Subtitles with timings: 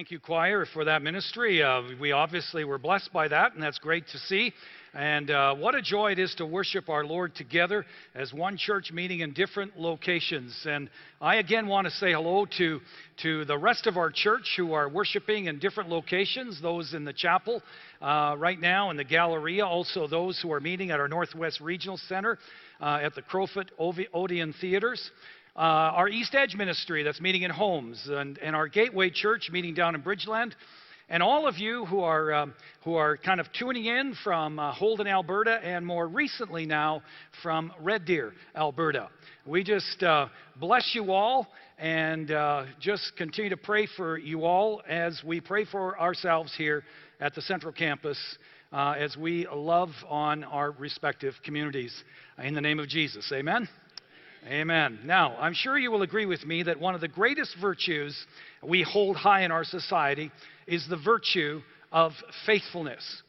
[0.00, 1.62] Thank you, choir, for that ministry.
[1.62, 4.54] Uh, we obviously were blessed by that, and that's great to see.
[4.94, 8.92] And uh, what a joy it is to worship our Lord together as one church
[8.92, 10.58] meeting in different locations.
[10.64, 10.88] And
[11.20, 12.80] I again want to say hello to,
[13.24, 17.12] to the rest of our church who are worshiping in different locations, those in the
[17.12, 17.62] chapel
[18.00, 21.98] uh, right now, in the Galleria, also those who are meeting at our Northwest Regional
[22.08, 22.38] Center
[22.80, 25.10] uh, at the Crowfoot Odeon Theaters.
[25.60, 29.74] Uh, our East Edge ministry that's meeting in homes, and, and, our Gateway Church meeting
[29.74, 30.52] down in Bridgeland.
[31.10, 34.72] And all of you who are, um, who are kind of tuning in from uh,
[34.72, 37.02] Holden, Alberta, and more recently now
[37.42, 39.10] from Red Deer, Alberta.
[39.44, 44.80] We just uh, bless you all and uh, just continue to pray for you all
[44.88, 46.84] as we pray for ourselves here
[47.20, 48.18] at the Central Campus
[48.72, 51.92] uh, as we love on our respective communities.
[52.42, 53.68] In the name of Jesus, amen.
[54.46, 55.00] Amen.
[55.04, 58.16] Now, I'm sure you will agree with me that one of the greatest virtues
[58.62, 60.30] we hold high in our society
[60.66, 61.60] is the virtue
[61.92, 62.12] of
[62.46, 63.22] faithfulness.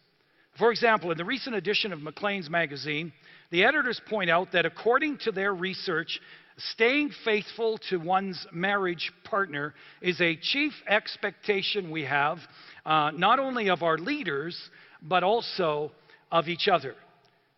[0.57, 3.11] For example, in the recent edition of Maclean's magazine,
[3.49, 6.17] the editors point out that according to their research,
[6.57, 12.37] staying faithful to one's marriage partner is a chief expectation we have,
[12.85, 14.57] uh, not only of our leaders,
[15.01, 15.91] but also
[16.31, 16.95] of each other.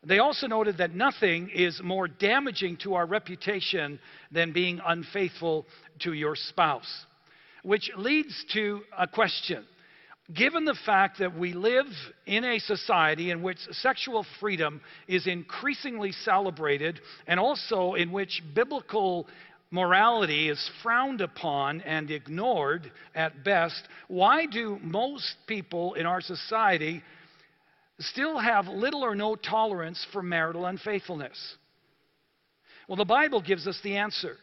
[0.05, 3.99] They also noted that nothing is more damaging to our reputation
[4.31, 5.65] than being unfaithful
[5.99, 7.05] to your spouse.
[7.63, 9.65] Which leads to a question.
[10.33, 11.85] Given the fact that we live
[12.25, 19.27] in a society in which sexual freedom is increasingly celebrated and also in which biblical
[19.71, 27.01] morality is frowned upon and ignored at best, why do most people in our society
[28.03, 31.57] still have little or no tolerance for marital unfaithfulness?
[32.87, 34.37] Well, the Bible gives us the answer.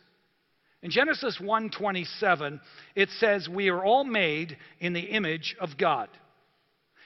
[0.82, 2.60] In Genesis 1:27,
[2.94, 6.08] it says we are all made in the image of God.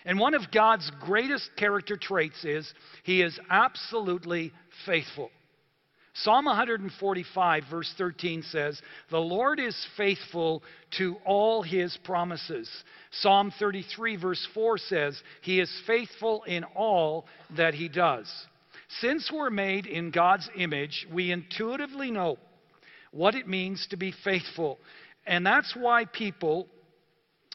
[0.04, 2.72] And one of God's greatest character traits is
[3.02, 4.52] he is absolutely
[4.86, 5.30] faithful.
[6.16, 8.80] Psalm 145, verse 13 says,
[9.10, 10.62] The Lord is faithful
[10.98, 12.70] to all his promises.
[13.10, 17.26] Psalm 33, verse 4 says, He is faithful in all
[17.56, 18.32] that he does.
[19.00, 22.38] Since we're made in God's image, we intuitively know
[23.10, 24.78] what it means to be faithful.
[25.26, 26.68] And that's why people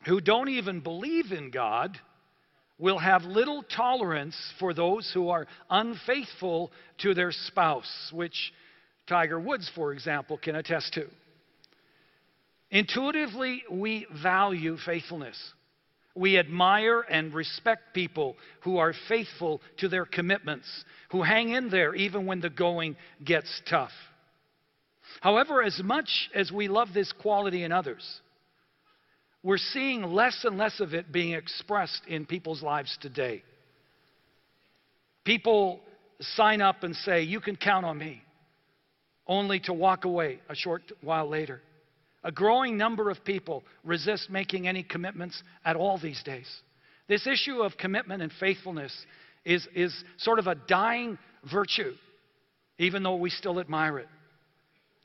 [0.06, 1.98] who don't even believe in God
[2.80, 8.54] will have little tolerance for those who are unfaithful to their spouse, which
[9.08, 11.08] Tiger Woods, for example, can attest to.
[12.72, 15.38] Intuitively, we value faithfulness.
[16.16, 20.68] We admire and respect people who are faithful to their commitments,
[21.12, 23.92] who hang in there even when the going gets tough.
[25.22, 28.22] However, as much as we love this quality in others,
[29.44, 33.44] we're seeing less and less of it being expressed in people's lives today.
[35.24, 35.80] People
[36.20, 38.22] sign up and say, You can count on me,
[39.28, 41.62] only to walk away a short while later.
[42.24, 46.48] A growing number of people resist making any commitments at all these days.
[47.08, 48.94] This issue of commitment and faithfulness
[49.46, 51.18] is, is sort of a dying
[51.50, 51.94] virtue,
[52.78, 54.08] even though we still admire it.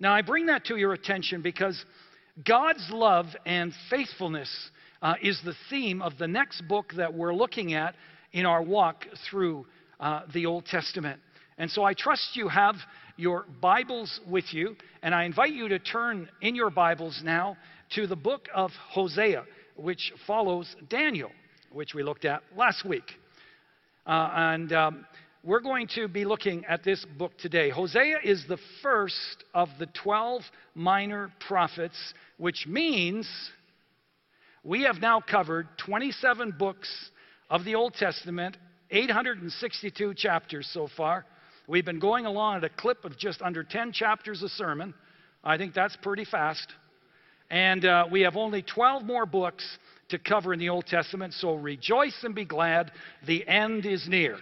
[0.00, 1.82] Now, I bring that to your attention because
[2.42, 4.50] God's love and faithfulness
[5.00, 7.94] uh, is the theme of the next book that we're looking at
[8.32, 9.66] in our walk through
[10.00, 11.20] uh, the Old Testament.
[11.58, 12.74] And so I trust you have
[13.16, 14.74] your Bibles with you,
[15.04, 17.56] and I invite you to turn in your Bibles now
[17.94, 19.44] to the book of Hosea,
[19.76, 21.30] which follows Daniel,
[21.72, 23.04] which we looked at last week.
[24.04, 25.06] Uh, and um,
[25.44, 27.68] we're going to be looking at this book today.
[27.68, 30.40] Hosea is the first of the 12
[30.74, 33.28] minor prophets, which means
[34.62, 36.88] we have now covered 27 books
[37.50, 38.56] of the Old Testament,
[38.90, 41.26] 862 chapters so far.
[41.66, 44.94] We've been going along at a clip of just under 10 chapters a sermon.
[45.42, 46.66] I think that's pretty fast.
[47.50, 49.64] And uh, we have only 12 more books
[50.08, 52.90] to cover in the Old Testament, so rejoice and be glad.
[53.26, 54.38] The end is near.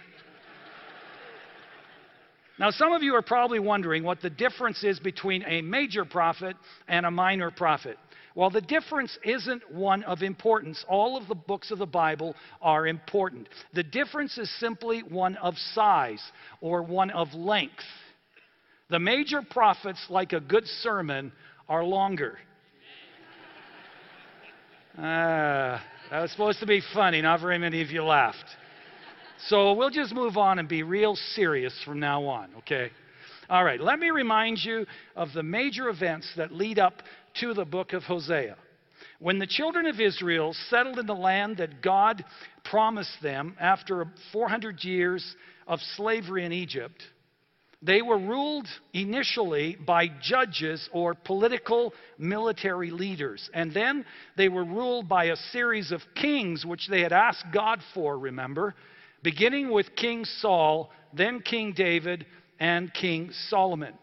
[2.59, 6.55] Now, some of you are probably wondering what the difference is between a major prophet
[6.87, 7.97] and a minor prophet.
[8.35, 10.83] Well, the difference isn't one of importance.
[10.87, 13.47] All of the books of the Bible are important.
[13.73, 16.21] The difference is simply one of size
[16.61, 17.83] or one of length.
[18.89, 21.31] The major prophets, like a good sermon,
[21.67, 22.37] are longer.
[24.97, 27.21] Ah, that was supposed to be funny.
[27.21, 28.45] Not very many of you laughed.
[29.47, 32.91] So we'll just move on and be real serious from now on, okay?
[33.49, 34.85] All right, let me remind you
[35.17, 36.93] of the major events that lead up
[37.41, 38.55] to the book of Hosea.
[39.19, 42.23] When the children of Israel settled in the land that God
[42.63, 45.35] promised them after 400 years
[45.67, 47.03] of slavery in Egypt,
[47.81, 53.49] they were ruled initially by judges or political military leaders.
[53.53, 54.05] And then
[54.37, 58.73] they were ruled by a series of kings, which they had asked God for, remember,
[59.23, 62.25] beginning with King Saul, then King David,
[62.59, 63.93] and King Solomon.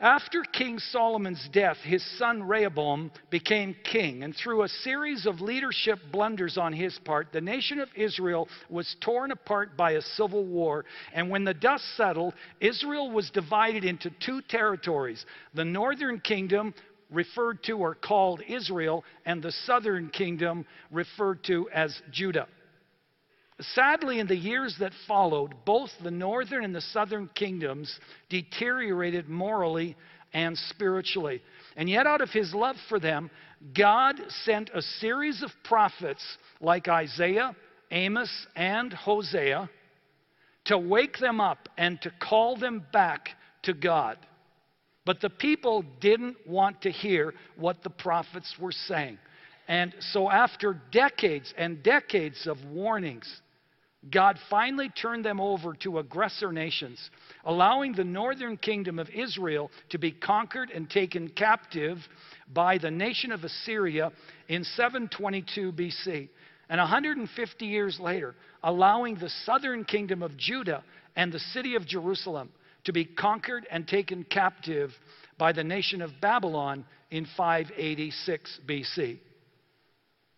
[0.00, 5.98] After King Solomon's death, his son Rehoboam became king, and through a series of leadership
[6.12, 10.84] blunders on his part, the nation of Israel was torn apart by a civil war.
[11.14, 15.24] And when the dust settled, Israel was divided into two territories
[15.54, 16.74] the northern kingdom,
[17.10, 22.48] referred to or called Israel, and the southern kingdom, referred to as Judah.
[23.60, 29.96] Sadly, in the years that followed, both the northern and the southern kingdoms deteriorated morally
[30.32, 31.40] and spiritually.
[31.76, 33.30] And yet, out of his love for them,
[33.76, 36.22] God sent a series of prophets
[36.60, 37.54] like Isaiah,
[37.92, 39.70] Amos, and Hosea
[40.64, 43.30] to wake them up and to call them back
[43.62, 44.18] to God.
[45.06, 49.18] But the people didn't want to hear what the prophets were saying.
[49.68, 53.40] And so, after decades and decades of warnings,
[54.10, 57.10] God finally turned them over to aggressor nations,
[57.44, 61.98] allowing the northern kingdom of Israel to be conquered and taken captive
[62.52, 64.12] by the nation of Assyria
[64.48, 66.28] in 722 BC.
[66.68, 70.82] And 150 years later, allowing the southern kingdom of Judah
[71.16, 72.50] and the city of Jerusalem
[72.84, 74.90] to be conquered and taken captive
[75.38, 79.18] by the nation of Babylon in 586 BC.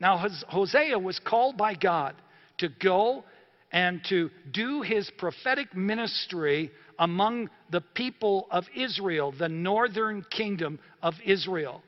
[0.01, 2.15] Now, Hosea was called by God
[2.59, 3.25] to go
[3.73, 11.15] and to do his prophetic ministry among the people of Israel, the northern kingdom of
[11.25, 11.83] Israel.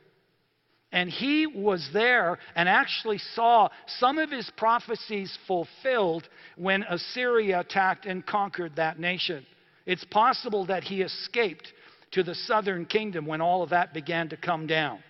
[0.90, 3.68] And he was there and actually saw
[3.98, 9.44] some of his prophecies fulfilled when Assyria attacked and conquered that nation.
[9.84, 11.72] It's possible that he escaped
[12.12, 15.00] to the southern kingdom when all of that began to come down.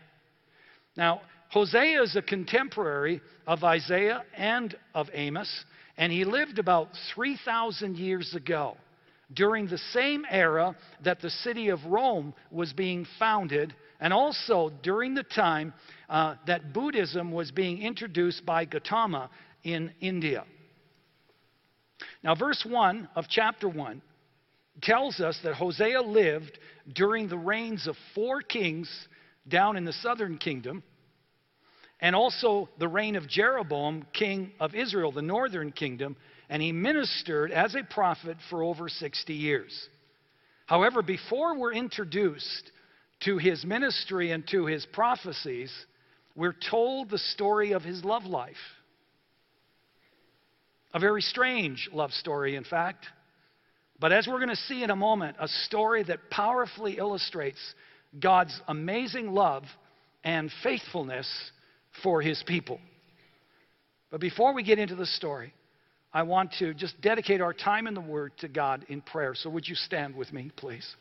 [0.96, 5.64] Now, Hosea is a contemporary of Isaiah and of Amos.
[5.96, 8.76] And he lived about 3,000 years ago,
[9.34, 15.14] during the same era that the city of Rome was being founded, and also during
[15.14, 15.74] the time
[16.08, 19.28] uh, that Buddhism was being introduced by Gautama
[19.64, 20.44] in India.
[22.22, 24.00] Now, verse 1 of chapter 1
[24.82, 26.58] tells us that Hosea lived
[26.94, 28.88] during the reigns of four kings
[29.48, 30.82] down in the southern kingdom
[32.00, 36.16] and also the reign of Jeroboam, king of Israel, the northern kingdom,
[36.48, 39.88] and he ministered as a prophet for over 60 years.
[40.66, 42.70] However, before we're introduced
[43.24, 45.72] to his ministry and to his prophecies,
[46.36, 48.54] we're told the story of his love life.
[50.94, 53.04] A very strange love story, in fact.
[53.98, 57.58] But as we're going to see in a moment, a story that powerfully illustrates
[58.18, 59.64] God's amazing love
[60.22, 61.28] and faithfulness
[62.02, 62.80] for his people.
[64.10, 65.52] But before we get into the story,
[66.12, 69.34] I want to just dedicate our time in the Word to God in prayer.
[69.34, 70.96] So would you stand with me, please?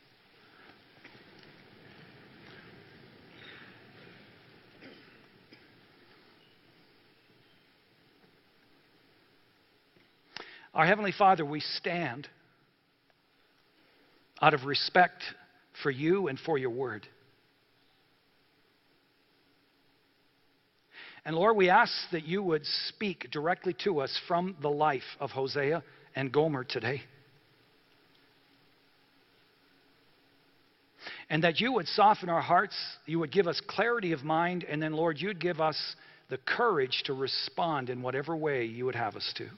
[10.74, 12.28] Our Heavenly Father, we stand
[14.40, 15.24] out of respect
[15.82, 17.08] for you and for your Word.
[21.28, 25.30] And Lord, we ask that you would speak directly to us from the life of
[25.30, 25.84] Hosea
[26.16, 27.02] and Gomer today.
[31.30, 34.82] And that you would soften our hearts, you would give us clarity of mind, and
[34.82, 35.78] then, Lord, you'd give us
[36.30, 39.50] the courage to respond in whatever way you would have us to.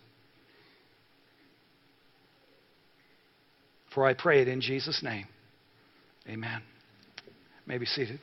[3.93, 5.27] For I pray it in Jesus' name.
[6.27, 6.63] Amen.
[7.67, 8.19] may be seated.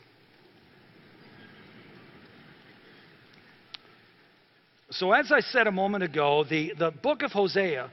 [4.98, 7.90] So, as I said a moment ago, the, the book of Hosea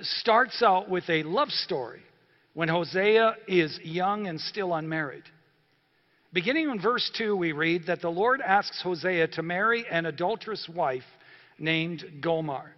[0.00, 2.00] starts out with a love story
[2.54, 5.24] when Hosea is young and still unmarried.
[6.32, 10.66] Beginning in verse 2, we read that the Lord asks Hosea to marry an adulterous
[10.74, 11.04] wife
[11.58, 12.74] named Gomer.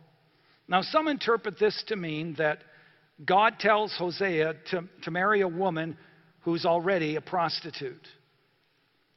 [0.67, 2.59] Now, some interpret this to mean that
[3.25, 5.97] God tells Hosea to, to marry a woman
[6.41, 8.07] who's already a prostitute.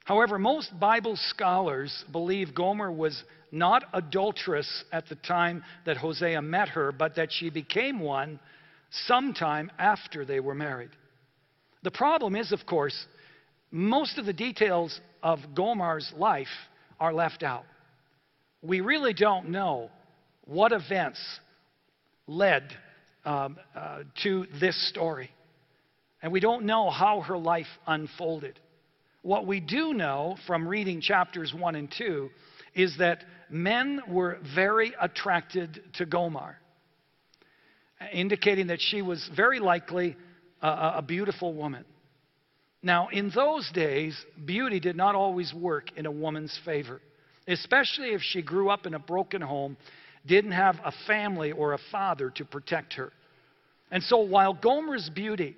[0.04, 3.20] However, most Bible scholars believe Gomer was
[3.52, 8.40] not adulterous at the time that Hosea met her, but that she became one
[9.06, 10.90] sometime after they were married.
[11.82, 13.06] The problem is, of course,
[13.70, 16.48] most of the details of Gomer's life
[16.98, 17.64] are left out.
[18.62, 19.90] We really don't know
[20.44, 21.20] what events
[22.26, 22.64] led
[23.24, 25.30] um, uh, to this story.
[26.22, 28.58] And we don't know how her life unfolded.
[29.22, 32.30] What we do know from reading chapters 1 and 2
[32.74, 36.56] is that men were very attracted to Gomer,
[38.12, 40.16] indicating that she was very likely
[40.62, 41.84] a, a beautiful woman.
[42.82, 47.00] Now, in those days, beauty did not always work in a woman's favor,
[47.46, 49.76] especially if she grew up in a broken home,
[50.26, 53.12] didn't have a family or a father to protect her.
[53.90, 55.56] And so, while Gomer's beauty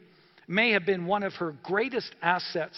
[0.48, 2.76] may have been one of her greatest assets,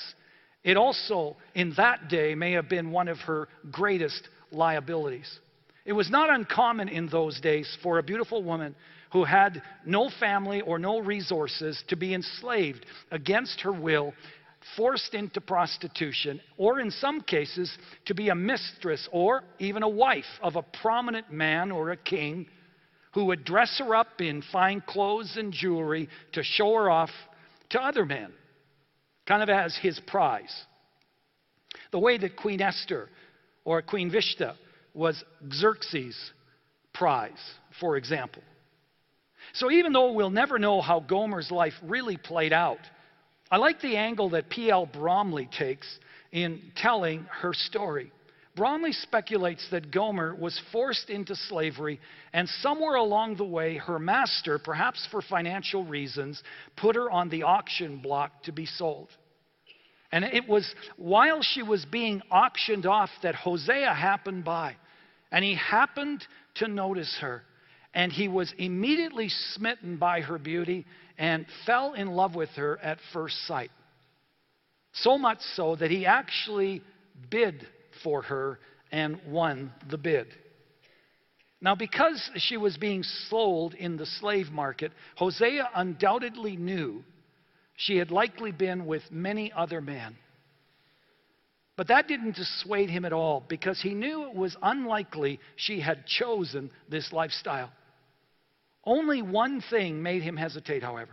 [0.67, 5.39] it also, in that day, may have been one of her greatest liabilities.
[5.85, 8.75] It was not uncommon in those days for a beautiful woman
[9.13, 14.13] who had no family or no resources to be enslaved against her will,
[14.77, 17.71] forced into prostitution, or in some cases,
[18.07, 22.45] to be a mistress or even a wife of a prominent man or a king
[23.15, 27.11] who would dress her up in fine clothes and jewelry to show her off
[27.71, 28.33] to other men,
[29.27, 30.55] kind of as his prize.
[31.93, 33.09] The way that Queen Esther
[33.65, 34.51] or Queen Vashti
[34.95, 36.17] was Xerxes'
[36.95, 37.33] prize,
[37.81, 38.43] for example.
[39.55, 42.79] So even though we'll never know how Gomer's life really played out,
[43.51, 44.87] I like the angle that P.L.
[44.87, 45.87] Bromley takes
[46.33, 48.11] in telling her story.
[48.57, 52.01] Bromley speculates that Gomer was forced into slavery,
[52.33, 56.43] and somewhere along the way, her master, perhaps for financial reasons,
[56.75, 59.09] put her on the auction block to be sold.
[60.11, 64.77] And it was while she was being auctioned off that Hosea happened by.
[65.31, 66.25] And he happened
[66.57, 67.43] to notice her.
[67.93, 70.87] And he was immediately smitten by her beauty
[71.19, 73.71] and fell in love with her at first sight.
[74.93, 76.83] So much so that he actually
[77.29, 77.67] bid
[78.03, 78.59] for her
[78.93, 80.29] and won the bid.
[81.61, 87.03] Now, because she was being sold in the slave market, Hosea undoubtedly knew
[87.77, 90.17] she had likely been with many other men.
[91.77, 96.07] But that didn't dissuade him at all because he knew it was unlikely she had
[96.07, 97.71] chosen this lifestyle.
[98.85, 101.13] Only one thing made him hesitate, however,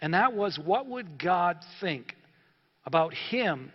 [0.00, 2.14] and that was what would God think
[2.84, 3.72] about him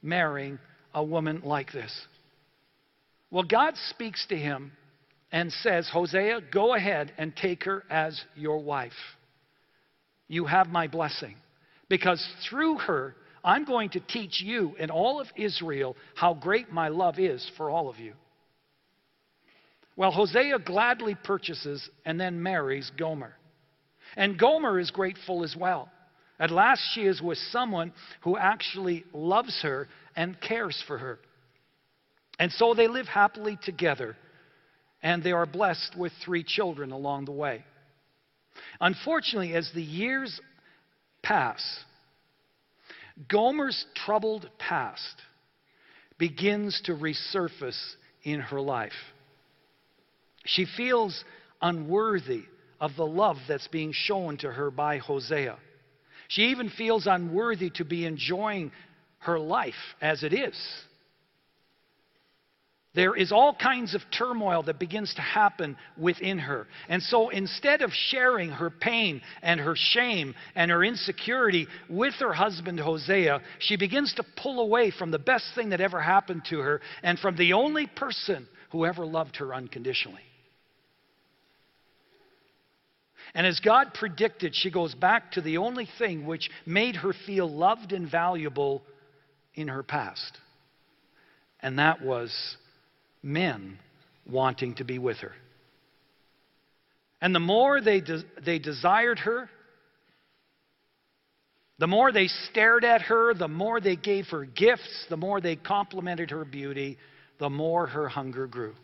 [0.00, 0.58] marrying
[0.94, 1.92] a woman like this?
[3.30, 4.72] Well, God speaks to him
[5.32, 8.92] and says, Hosea, go ahead and take her as your wife.
[10.28, 11.34] You have my blessing.
[11.88, 16.88] Because through her, I'm going to teach you and all of Israel how great my
[16.88, 18.14] love is for all of you.
[19.96, 23.34] Well, Hosea gladly purchases and then marries Gomer.
[24.16, 25.88] And Gomer is grateful as well.
[26.38, 31.18] At last, she is with someone who actually loves her and cares for her.
[32.38, 34.16] And so they live happily together,
[35.02, 37.64] and they are blessed with three children along the way.
[38.80, 40.40] Unfortunately, as the years
[41.22, 41.62] pass,
[43.28, 45.22] Gomer's troubled past
[46.18, 47.80] begins to resurface
[48.22, 48.92] in her life.
[50.46, 51.24] She feels
[51.62, 52.42] unworthy
[52.80, 55.56] of the love that's being shown to her by Hosea.
[56.28, 58.72] She even feels unworthy to be enjoying
[59.24, 60.56] her life as it is.
[62.94, 66.68] There is all kinds of turmoil that begins to happen within her.
[66.88, 72.32] And so instead of sharing her pain and her shame and her insecurity with her
[72.32, 76.60] husband Hosea, she begins to pull away from the best thing that ever happened to
[76.60, 80.22] her and from the only person who ever loved her unconditionally.
[83.34, 87.50] And as God predicted, she goes back to the only thing which made her feel
[87.50, 88.84] loved and valuable
[89.54, 90.38] in her past.
[91.60, 92.56] And that was
[93.22, 93.78] men
[94.26, 95.32] wanting to be with her.
[97.20, 99.48] And the more they, de- they desired her,
[101.78, 105.56] the more they stared at her, the more they gave her gifts, the more they
[105.56, 106.98] complimented her beauty,
[107.38, 108.74] the more her hunger grew.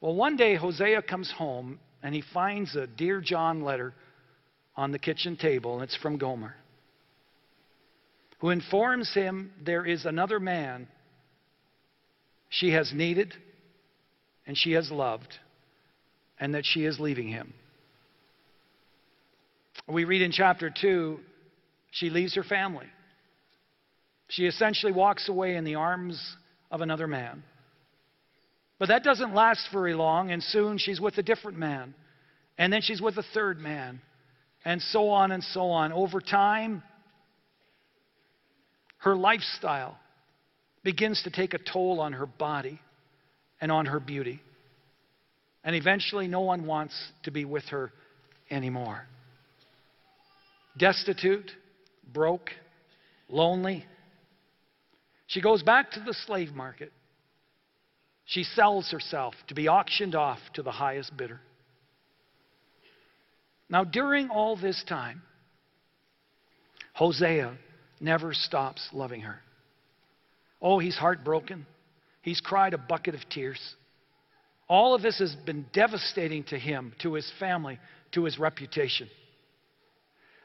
[0.00, 3.94] Well, one day Hosea comes home and he finds a Dear John letter
[4.76, 6.56] on the kitchen table, and it's from Gomer,
[8.42, 10.88] who informs him there is another man
[12.50, 13.32] she has needed
[14.46, 15.32] and she has loved,
[16.40, 17.54] and that she is leaving him.
[19.86, 21.20] We read in chapter 2,
[21.92, 22.86] she leaves her family.
[24.26, 26.20] She essentially walks away in the arms
[26.72, 27.44] of another man.
[28.80, 31.94] But that doesn't last very long, and soon she's with a different man.
[32.58, 34.00] And then she's with a third man,
[34.64, 35.92] and so on and so on.
[35.92, 36.82] Over time,
[39.02, 39.98] her lifestyle
[40.84, 42.80] begins to take a toll on her body
[43.60, 44.40] and on her beauty.
[45.64, 46.94] And eventually, no one wants
[47.24, 47.92] to be with her
[48.50, 49.06] anymore.
[50.78, 51.50] Destitute,
[52.12, 52.50] broke,
[53.28, 53.84] lonely.
[55.26, 56.92] She goes back to the slave market.
[58.24, 61.40] She sells herself to be auctioned off to the highest bidder.
[63.68, 65.22] Now, during all this time,
[66.92, 67.56] Hosea
[68.02, 69.40] never stops loving her.
[70.60, 71.66] Oh, he's heartbroken.
[72.22, 73.60] He's cried a bucket of tears.
[74.68, 77.78] All of this has been devastating to him, to his family,
[78.12, 79.08] to his reputation.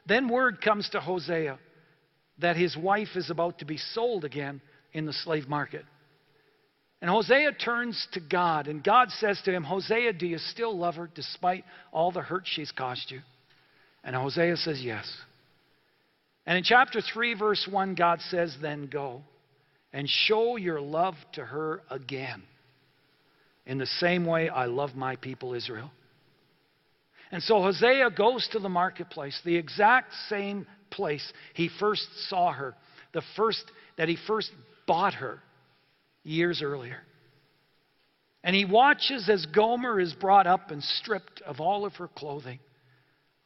[0.06, 1.58] Then word comes to Hosea
[2.40, 4.60] that his wife is about to be sold again
[4.92, 5.84] in the slave market.
[7.00, 10.96] And Hosea turns to God, and God says to him, Hosea, do you still love
[10.96, 13.20] her despite all the hurt she's caused you?
[14.02, 15.08] And Hosea says, Yes.
[16.48, 19.20] And in chapter 3, verse 1, God says, Then go
[19.92, 22.42] and show your love to her again
[23.66, 25.90] in the same way I love my people Israel.
[27.30, 32.74] And so Hosea goes to the marketplace, the exact same place he first saw her,
[33.12, 33.62] the first
[33.98, 34.50] that he first
[34.86, 35.42] bought her
[36.24, 37.02] years earlier.
[38.42, 42.58] And he watches as Gomer is brought up and stripped of all of her clothing,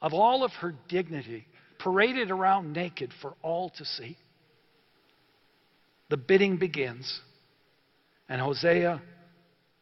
[0.00, 1.48] of all of her dignity,
[1.82, 4.16] paraded around naked for all to see.
[6.10, 7.20] The bidding begins,
[8.28, 9.00] and Hosea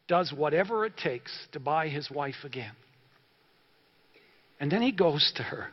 [0.07, 2.73] does whatever it takes to buy his wife again.
[4.59, 5.69] And then he goes to her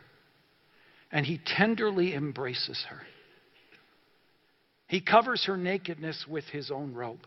[1.10, 3.00] and he tenderly embraces her.
[4.86, 7.26] He covers her nakedness with his own robe.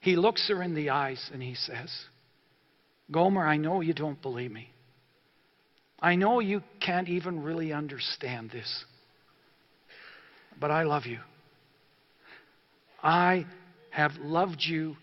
[0.00, 1.90] He looks her in the eyes and he says,
[3.10, 4.70] Gomer, I know you don't believe me.
[6.00, 8.84] I know you can't even really understand this,
[10.60, 11.18] but I love you.
[13.02, 13.46] I
[13.90, 14.96] have loved you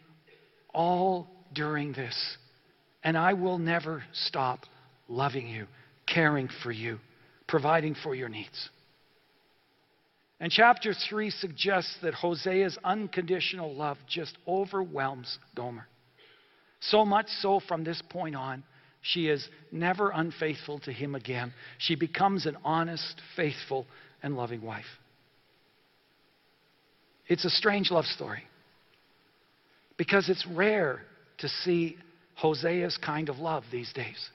[0.74, 2.38] all during this,
[3.04, 4.60] and I will never stop
[5.08, 5.68] loving you,
[6.06, 7.00] caring for you,
[7.48, 8.70] providing for your needs.
[10.40, 15.88] And chapter 3 suggests that Hosea's unconditional love just overwhelms Gomer.
[16.82, 18.64] So much so from this point on,
[19.04, 21.54] she is never unfaithful to him again.
[21.78, 23.86] She becomes an honest, faithful,
[24.24, 24.86] and loving wife.
[27.28, 28.44] It's a strange love story
[29.98, 31.02] because it's rare
[31.40, 31.98] to see
[32.42, 34.30] Hosea's kind of love these days.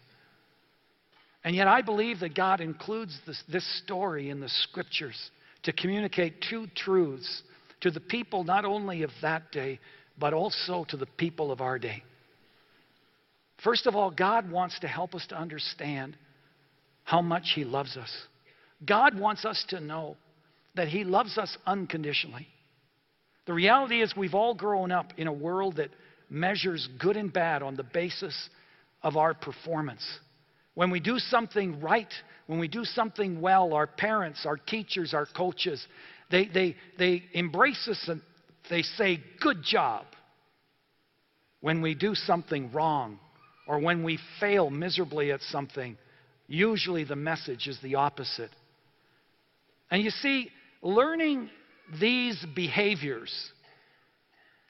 [1.44, 5.31] And yet, I believe that God includes this, this, story in the scriptures
[5.62, 7.42] to communicate two truths
[7.81, 9.81] to the people not only of that day,
[10.18, 12.02] but also to the people of our day.
[13.64, 16.16] First of all, God wants to help us to understand
[17.05, 18.11] how much He loves us.
[18.87, 20.16] God wants us to know
[20.77, 22.47] that He loves us unconditionally.
[23.47, 25.90] The reality is, we've all grown up in a world that
[26.31, 28.49] measures good and bad on the basis
[29.03, 30.07] of our performance.
[30.75, 32.12] When we do something right,
[32.47, 35.85] when we do something well, our parents, our teachers, our coaches,
[36.31, 38.21] they, they, they embrace us and
[38.71, 40.05] they say, Good job.
[41.61, 43.18] When we do something wrong,
[43.68, 45.96] or when we fail miserably at something,
[46.48, 48.50] usually the message is the opposite.
[49.90, 50.50] And you see,
[50.83, 51.50] learning
[52.00, 53.33] these behaviors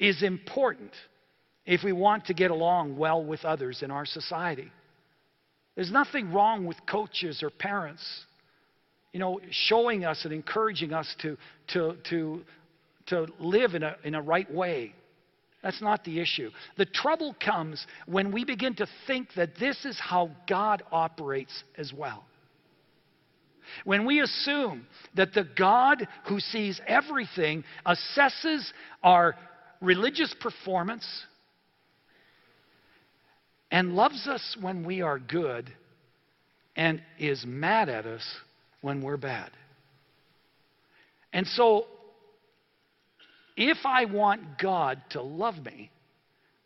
[0.01, 0.91] is important
[1.65, 4.71] if we want to get along well with others in our society.
[5.77, 8.05] There's nothing wrong with coaches or parents,
[9.13, 11.37] you know, showing us and encouraging us to,
[11.69, 12.43] to, to,
[13.07, 14.95] to live in a, in a right way.
[15.63, 16.51] That's not the issue.
[16.77, 21.93] The trouble comes when we begin to think that this is how God operates as
[21.93, 22.25] well.
[23.85, 29.35] When we assume that the God who sees everything assesses our
[29.81, 31.07] religious performance
[33.71, 35.71] and loves us when we are good
[36.77, 38.25] and is mad at us
[38.81, 39.51] when we're bad.
[41.33, 41.87] And so
[43.59, 45.91] if I want God to love me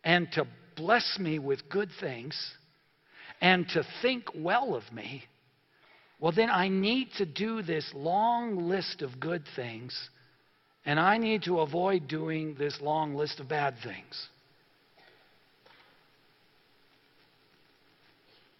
[0.03, 2.35] and to bless me with good things
[3.41, 5.23] and to think well of me,
[6.19, 10.09] well, then I need to do this long list of good things
[10.85, 14.27] and I need to avoid doing this long list of bad things.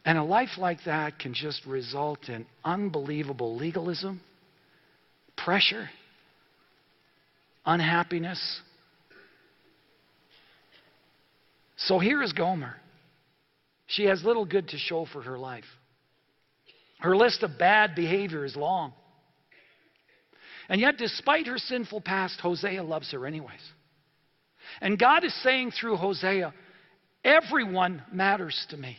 [0.06, 4.22] And a life like that can just result in unbelievable legalism,
[5.38, 5.89] pressure,
[7.65, 8.62] unhappiness.
[11.78, 12.76] So here is Gomer.
[13.88, 15.65] She has little good to show for her life.
[16.99, 18.93] Her list of bad behavior is long.
[20.69, 23.60] And yet, despite her sinful past, Hosea loves her anyways.
[24.82, 26.54] And God is saying through Hosea,
[27.23, 28.97] everyone matters to me.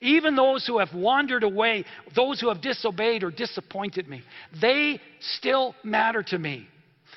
[0.00, 1.84] Even those who have wandered away,
[2.14, 4.22] those who have disobeyed or disappointed me,
[4.60, 6.68] they still matter to me.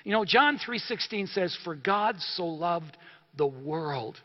[0.05, 2.95] You know, John 3:16 says, "For God so loved
[3.35, 4.21] the world."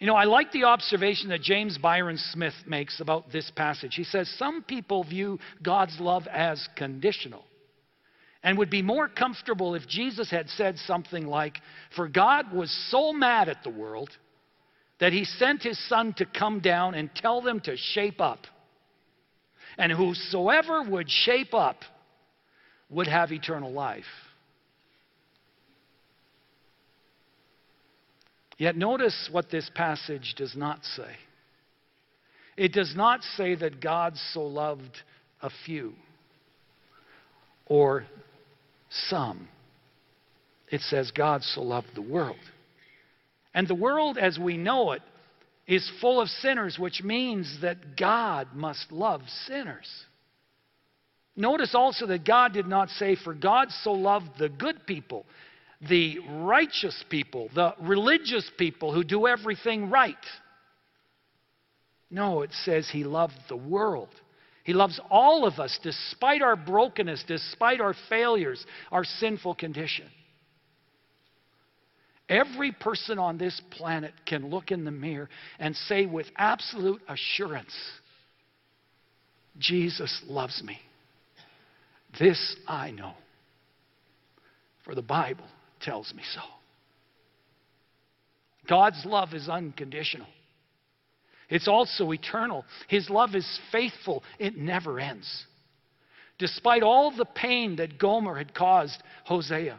[0.00, 3.94] You know, I like the observation that James Bryan Smith makes about this passage.
[3.94, 7.44] He says, Some people view God's love as conditional
[8.42, 11.60] and would be more comfortable if Jesus had said something like,
[11.94, 14.10] For God was so mad at the world
[14.98, 18.46] that he sent his son to come down and tell them to shape up.
[19.78, 21.76] And whosoever would shape up
[22.92, 24.04] would have eternal life.
[28.58, 31.16] Yet notice what this passage does not say.
[32.56, 34.96] It does not say that God so loved
[35.40, 35.94] a few
[37.66, 38.04] or
[39.08, 39.48] some.
[40.70, 42.36] It says God so loved the world.
[43.54, 45.02] And the world as we know it
[45.66, 49.88] is full of sinners, which means that God must love sinners.
[51.34, 55.24] Notice also that God did not say, For God so loved the good people,
[55.88, 60.14] the righteous people, the religious people who do everything right.
[62.10, 64.10] No, it says He loved the world.
[64.64, 70.06] He loves all of us despite our brokenness, despite our failures, our sinful condition.
[72.28, 77.74] Every person on this planet can look in the mirror and say with absolute assurance,
[79.58, 80.78] Jesus loves me.
[82.18, 83.14] This I know,
[84.84, 85.46] for the Bible
[85.80, 86.40] tells me so.
[88.68, 90.28] God's love is unconditional.
[91.48, 92.64] It's also eternal.
[92.88, 95.46] His love is faithful, it never ends.
[96.38, 99.78] Despite all the pain that Gomer had caused Hosea,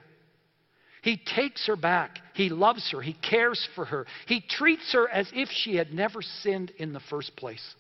[1.04, 2.20] he takes her back.
[2.34, 3.02] He loves her.
[3.02, 4.06] He cares for her.
[4.26, 7.76] He treats her as if she had never sinned in the first place.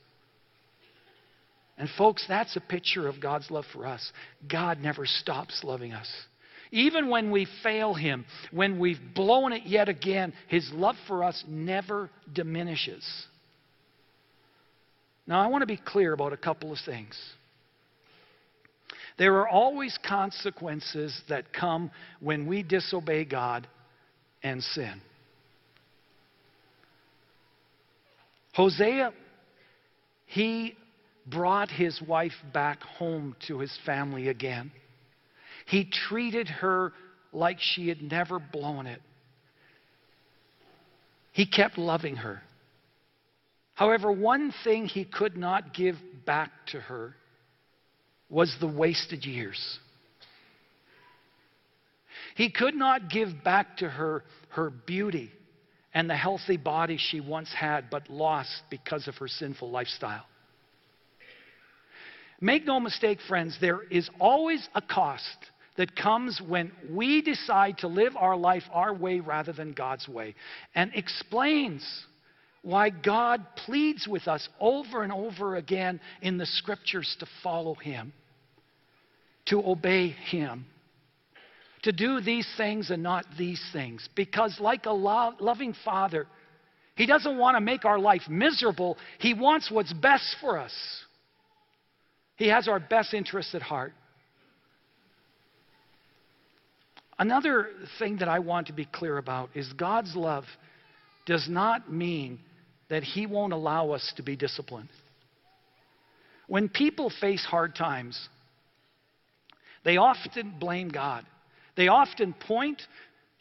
[1.78, 4.12] And, folks, that's a picture of God's love for us.
[4.50, 6.10] God never stops loving us.
[6.72, 11.44] Even when we fail Him, when we've blown it yet again, His love for us
[11.48, 13.04] never diminishes.
[15.26, 17.18] Now, I want to be clear about a couple of things.
[19.18, 23.68] There are always consequences that come when we disobey God
[24.42, 25.02] and sin.
[28.54, 29.14] Hosea,
[30.26, 30.76] he
[31.26, 34.72] brought his wife back home to his family again.
[35.66, 36.94] He treated her
[37.32, 39.02] like she had never blown it.
[41.32, 42.42] He kept loving her.
[43.76, 47.16] However, one thing he could not give back to her
[48.30, 49.80] was the wasted years.
[52.36, 55.32] He could not give back to her her beauty
[55.94, 60.26] and the healthy body she once had but lost because of her sinful lifestyle.
[62.44, 65.38] Make no mistake, friends, there is always a cost
[65.78, 70.36] that comes when we decide to live our life our way rather than God's way
[70.76, 71.84] and explains
[72.62, 78.12] why God pleads with us over and over again in the scriptures to follow Him
[79.46, 80.66] to obey Him,
[81.84, 84.08] to do these things and not these things.
[84.18, 86.28] Because, like a lo- loving Father,
[86.96, 90.74] He doesn't want to make our life miserable, He wants what's best for us.
[92.44, 93.94] He has our best interests at heart.
[97.18, 100.44] Another thing that I want to be clear about is God's love
[101.26, 102.40] does not mean
[102.90, 104.90] that He won't allow us to be disciplined.
[106.48, 108.20] When people face hard times,
[109.86, 111.26] they often blame God.
[111.78, 112.82] They often point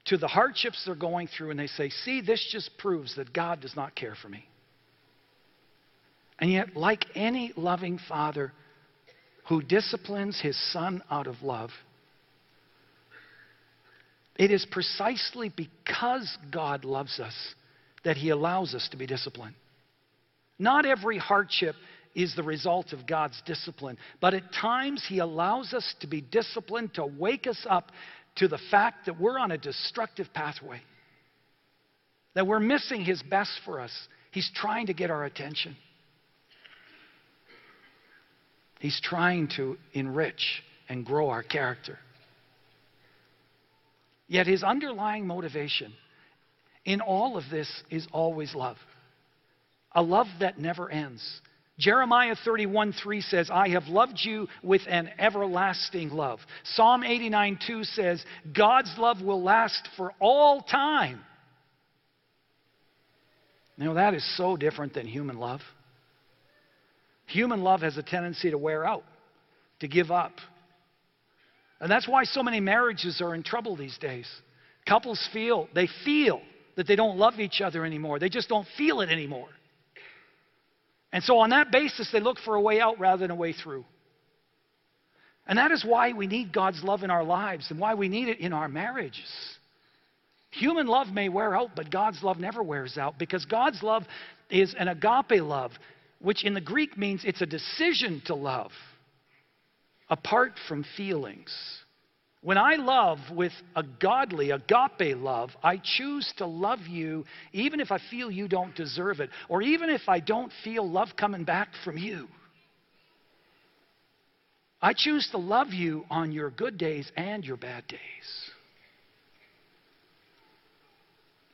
[0.05, 3.63] to the hardships they're going through and they say, See, this just proves that God
[3.63, 4.47] does not care for me.
[6.39, 8.53] And yet, like any loving father
[9.49, 11.71] who disciplines his son out of love,
[14.37, 17.35] it is precisely because God loves us
[18.05, 19.55] that he allows us to be disciplined.
[20.59, 21.75] Not every hardship
[22.15, 23.99] is the result of God's discipline.
[24.21, 27.91] But at times, He allows us to be disciplined to wake us up
[28.37, 30.81] to the fact that we're on a destructive pathway,
[32.35, 33.93] that we're missing His best for us.
[34.31, 35.77] He's trying to get our attention,
[38.83, 41.99] He's trying to enrich and grow our character.
[44.29, 45.95] Yet His underlying motivation
[46.85, 48.77] in all of this is always love.
[49.95, 51.41] A love that never ends
[51.79, 56.39] Jeremiah 31 3 says, I have loved you with an everlasting love.
[56.63, 58.25] Psalm 89 2 says,
[58.57, 61.21] God's love will last for all time.
[63.77, 65.61] You know, that is so different than human love.
[67.33, 69.05] Human love has a tendency to wear out,
[69.81, 70.33] to give up.
[71.81, 74.29] And that's why so many marriages are in trouble these days.
[74.87, 76.43] Couples feel, they feel
[76.77, 78.19] that they don't love each other anymore.
[78.19, 79.49] They just don't feel it anymore.
[81.13, 83.53] And so, on that basis, they look for a way out rather than a way
[83.53, 83.85] through.
[85.47, 88.29] And that is why we need God's love in our lives and why we need
[88.29, 89.31] it in our marriages.
[90.51, 94.05] Human love may wear out, but God's love never wears out because God's love
[94.51, 95.73] is an agape love,
[96.23, 98.71] which in the Greek means it's a decision to love
[100.09, 101.53] apart from feelings.
[102.43, 107.91] When I love with a godly, agape love, I choose to love you even if
[107.91, 111.69] I feel you don't deserve it, or even if I don't feel love coming back
[111.85, 112.27] from you.
[114.81, 118.01] I choose to love you on your good days and your bad days.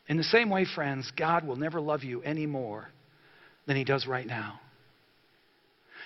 [0.08, 2.88] In the same way, friends, God will never love you any more
[3.68, 4.58] than He does right now.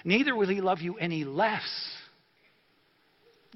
[0.05, 1.63] Neither will He love you any less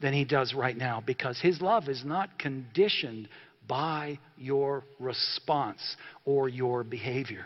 [0.00, 3.28] than He does right now because His love is not conditioned
[3.68, 7.44] by your response or your behavior.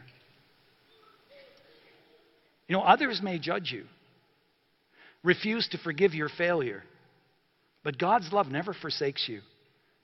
[2.69, 3.85] You know, others may judge you,
[5.25, 6.85] refuse to forgive your failure,
[7.83, 9.41] but God's love never forsakes you.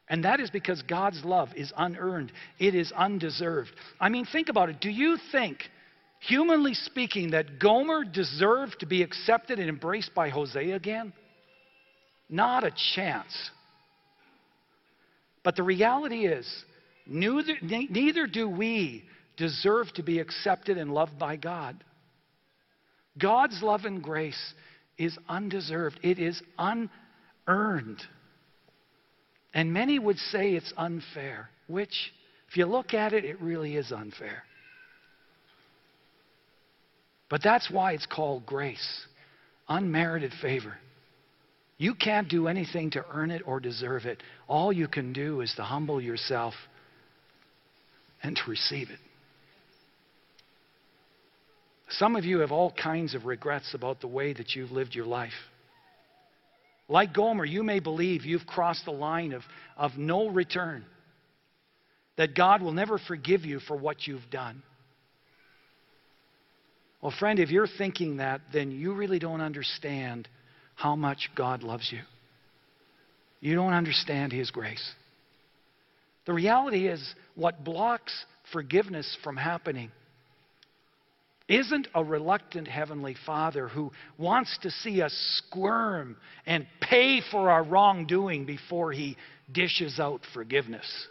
[0.08, 3.70] And that is because God's love is unearned, it is undeserved.
[4.00, 4.80] I mean, think about it.
[4.80, 5.58] Do you think,
[6.26, 11.12] humanly speaking, that Gomer deserved to be accepted and embraced by Hosea again?
[12.28, 13.50] Not a chance.
[15.44, 16.46] But the reality is,
[17.06, 19.04] neither, neither do we
[19.36, 21.84] deserve to be accepted and loved by God.
[23.18, 24.54] God's love and grace
[24.98, 28.02] is undeserved, it is unearned.
[29.54, 32.12] And many would say it's unfair, which,
[32.48, 34.42] if you look at it, it really is unfair.
[37.28, 39.06] But that's why it's called grace
[39.68, 40.78] unmerited favor.
[41.78, 44.22] You can't do anything to earn it or deserve it.
[44.48, 46.54] All you can do is to humble yourself
[48.22, 48.98] and to receive it.
[51.90, 55.06] Some of you have all kinds of regrets about the way that you've lived your
[55.06, 55.32] life.
[56.88, 59.42] Like Gomer, you may believe you've crossed the line of,
[59.76, 60.84] of no return,
[62.16, 64.62] that God will never forgive you for what you've done.
[67.06, 70.26] Well, friend, if you're thinking that, then you really don't understand
[70.74, 72.00] how much God loves you.
[73.38, 74.84] You don't understand His grace.
[76.24, 77.00] The reality is,
[77.36, 78.12] what blocks
[78.52, 79.92] forgiveness from happening
[81.46, 85.14] isn't a reluctant Heavenly Father who wants to see us
[85.46, 89.16] squirm and pay for our wrongdoing before He
[89.52, 91.06] dishes out forgiveness.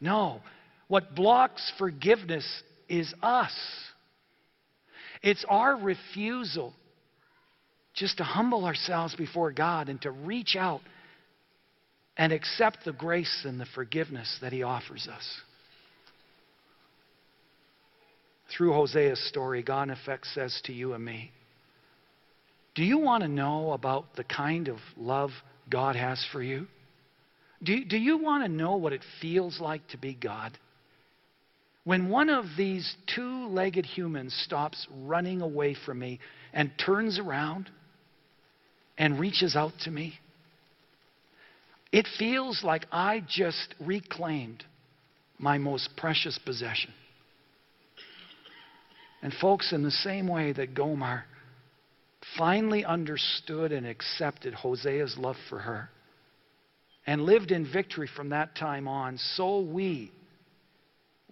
[0.00, 0.40] No,
[0.88, 2.44] what blocks forgiveness
[2.88, 3.52] is us.
[5.24, 6.74] It's our refusal
[7.94, 10.82] just to humble ourselves before God and to reach out
[12.16, 15.26] and accept the grace and the forgiveness that He offers us.
[18.56, 21.32] through Hosea's story, God in effect says to you and me,
[22.74, 25.30] Do you want to know about the kind of love
[25.70, 26.66] God has for you?
[27.62, 30.56] Do, do you want to know what it feels like to be God?
[31.84, 36.18] When one of these two legged humans stops running away from me
[36.52, 37.70] and turns around
[38.96, 40.18] and reaches out to me,
[41.92, 44.64] it feels like I just reclaimed
[45.38, 46.92] my most precious possession.
[49.22, 51.24] And, folks, in the same way that Gomer
[52.38, 55.90] finally understood and accepted Hosea's love for her
[57.06, 60.10] and lived in victory from that time on, so we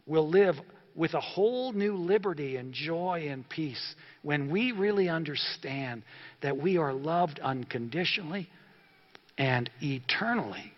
[0.07, 0.57] will live
[0.95, 6.03] with a whole new liberty and joy and peace when we really understand
[6.43, 8.49] that we are loved unconditionally
[9.39, 10.73] and eternally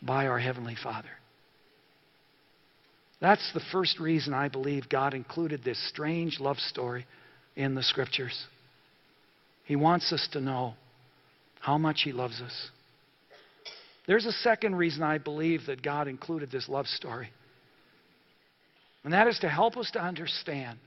[0.00, 1.08] by our Heavenly Father.
[3.20, 7.04] That's the first reason I believe God included this strange love story
[7.56, 8.46] in the scriptures.
[9.64, 10.74] He wants us to know
[11.60, 12.70] how much He loves us.
[14.06, 17.28] There's a second reason I believe that God included this love story,
[19.04, 20.78] and that is to help us to understand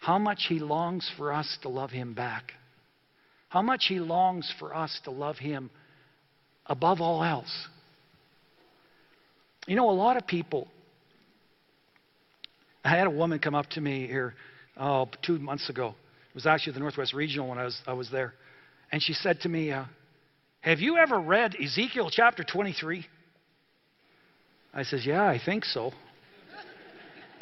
[0.00, 2.52] how much He longs for us to love Him back,
[3.48, 5.70] how much He longs for us to love Him
[6.66, 7.66] above all else.
[9.66, 10.68] You know, a lot of people
[12.88, 14.34] I had a woman come up to me here
[14.78, 15.88] oh, two months ago.
[16.30, 18.32] It was actually the Northwest Regional when I was, I was there.
[18.90, 19.84] And she said to me, uh,
[20.60, 23.04] Have you ever read Ezekiel chapter 23?
[24.72, 25.92] I says, Yeah, I think so.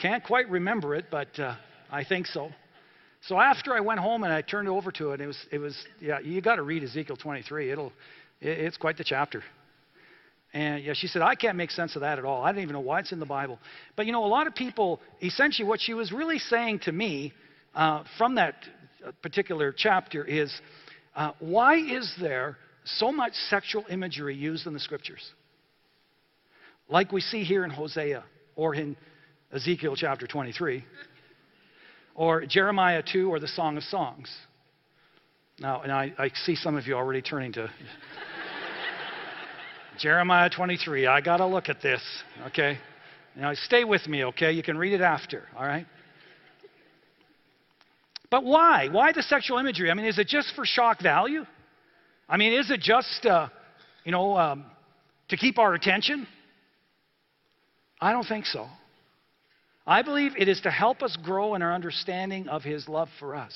[0.06, 1.56] Can't quite remember it, but uh,
[1.90, 2.50] I think so.
[3.22, 5.76] So after I went home and I turned over to it, it was, it was
[6.00, 7.72] yeah, you got to read Ezekiel 23.
[7.72, 7.92] It'll,
[8.40, 9.42] it, it's quite the chapter.
[10.54, 12.44] And yeah, she said, I can't make sense of that at all.
[12.44, 13.58] I don't even know why it's in the Bible.
[13.96, 17.32] But you know, a lot of people, essentially, what she was really saying to me
[17.74, 18.54] uh, from that
[19.22, 20.54] particular chapter is
[21.16, 25.32] uh, why is there so much sexual imagery used in the scriptures?
[26.88, 28.22] Like we see here in Hosea
[28.54, 28.96] or in
[29.56, 30.84] Ezekiel chapter 23
[32.14, 34.30] or Jeremiah 2 or the Song of Songs.
[35.58, 37.70] Now, and I, I see some of you already turning to
[39.98, 41.06] Jeremiah 23.
[41.06, 42.02] I got to look at this,
[42.48, 42.78] okay?
[43.34, 44.52] Now, stay with me, okay?
[44.52, 45.86] You can read it after, all right?
[48.30, 48.88] But why?
[48.90, 49.90] Why the sexual imagery?
[49.90, 51.46] I mean, is it just for shock value?
[52.28, 53.48] I mean, is it just, uh,
[54.04, 54.66] you know, um,
[55.28, 56.26] to keep our attention?
[58.02, 58.68] I don't think so.
[59.86, 63.36] I believe it is to help us grow in our understanding of His love for
[63.36, 63.54] us.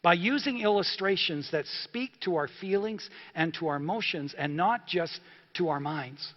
[0.00, 5.20] By using illustrations that speak to our feelings and to our emotions and not just
[5.54, 6.32] to our minds.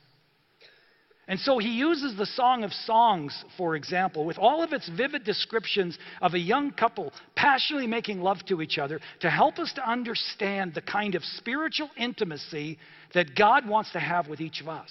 [1.27, 5.23] And so he uses the Song of Songs, for example, with all of its vivid
[5.23, 9.89] descriptions of a young couple passionately making love to each other to help us to
[9.89, 12.79] understand the kind of spiritual intimacy
[13.13, 14.89] that God wants to have with each of us.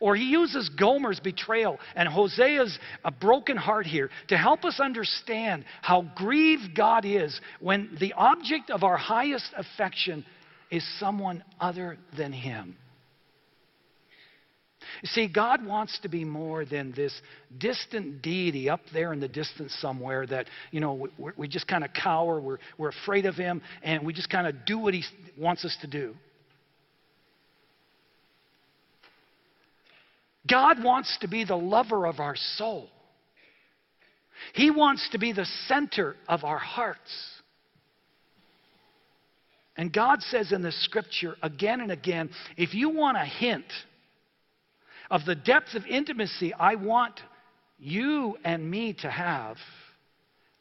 [0.00, 5.64] Or he uses Gomer's betrayal and Hosea's a broken heart here to help us understand
[5.82, 10.24] how grieved God is when the object of our highest affection
[10.70, 12.76] is someone other than him.
[15.02, 17.12] You see, God wants to be more than this
[17.58, 21.84] distant deity up there in the distance somewhere that, you know, we, we just kind
[21.84, 25.02] of cower, we're, we're afraid of him, and we just kind of do what he
[25.38, 26.14] wants us to do.
[30.50, 32.88] God wants to be the lover of our soul.
[34.52, 37.30] He wants to be the center of our hearts.
[39.76, 43.64] And God says in the scripture again and again if you want a hint
[45.10, 47.20] of the depth of intimacy I want
[47.78, 49.56] you and me to have,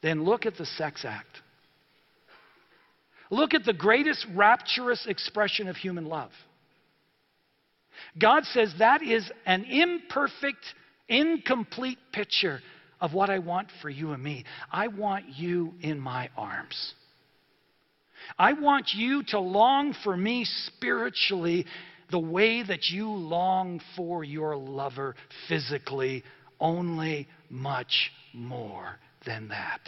[0.01, 1.41] then look at the sex act.
[3.29, 6.31] Look at the greatest rapturous expression of human love.
[8.19, 10.63] God says that is an imperfect,
[11.07, 12.59] incomplete picture
[13.01, 14.45] of what I want for you and me.
[14.71, 16.93] I want you in my arms.
[18.37, 21.65] I want you to long for me spiritually
[22.11, 25.15] the way that you long for your lover
[25.49, 26.23] physically,
[26.59, 29.81] only much more than that.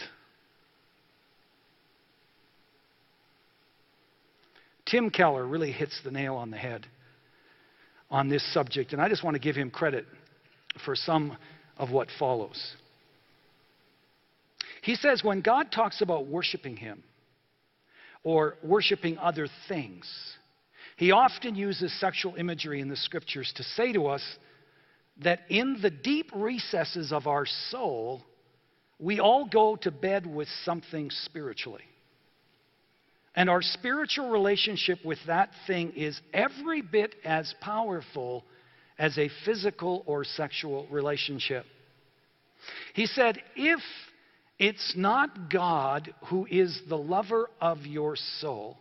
[4.86, 6.86] Tim Keller really hits the nail on the head
[8.10, 10.06] on this subject, and I just want to give him credit
[10.84, 11.38] for some
[11.78, 12.76] of what follows.
[14.82, 17.04] He says when God talks about worshiping Him
[18.24, 20.08] or worshiping other things,
[20.96, 24.24] he often uses sexual imagery in the scriptures to say to us
[25.24, 28.22] that in the deep recesses of our soul,
[29.00, 31.84] we all go to bed with something spiritually.
[33.36, 38.46] And our spiritual relationship with that thing is every bit as powerful
[38.98, 41.66] as a physical or sexual relationship.
[42.94, 43.82] He said, if
[44.58, 48.78] it's not God who is the lover of your soul,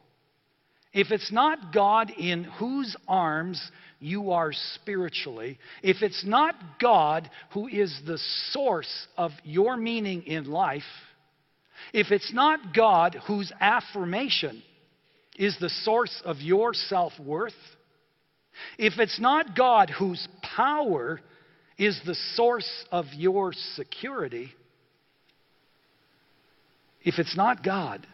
[0.92, 3.61] if it's not God in whose arms
[3.98, 8.18] you are spiritually, if it's not God who is the
[8.52, 10.82] source of your meaning in life,
[11.93, 14.62] if it's not God whose affirmation
[15.37, 17.53] is the source of your self worth,
[18.78, 20.26] if it's not God whose
[20.57, 21.20] power
[21.76, 24.53] is the source of your security,
[27.03, 28.07] if it's not God,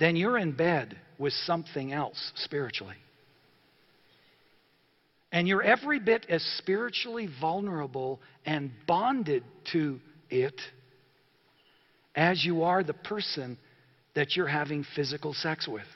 [0.00, 2.96] then you're in bed with something else spiritually.
[5.30, 10.00] And you're every bit as spiritually vulnerable and bonded to
[10.30, 10.58] it
[12.18, 13.56] as you are the person
[14.16, 15.86] that you're having physical sex with.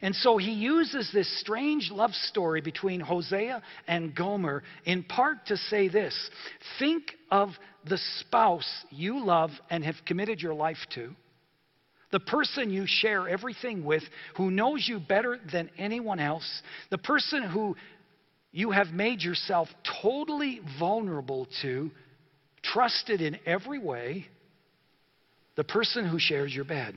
[0.00, 5.56] And so he uses this strange love story between Hosea and Gomer in part to
[5.56, 6.30] say this
[6.78, 7.50] think of
[7.84, 11.14] the spouse you love and have committed your life to
[12.10, 14.02] the person you share everything with,
[14.36, 17.76] who knows you better than anyone else, the person who
[18.50, 19.68] you have made yourself
[20.00, 21.90] totally vulnerable to,
[22.62, 24.26] trusted in every way
[25.58, 26.94] the person who shares your bed.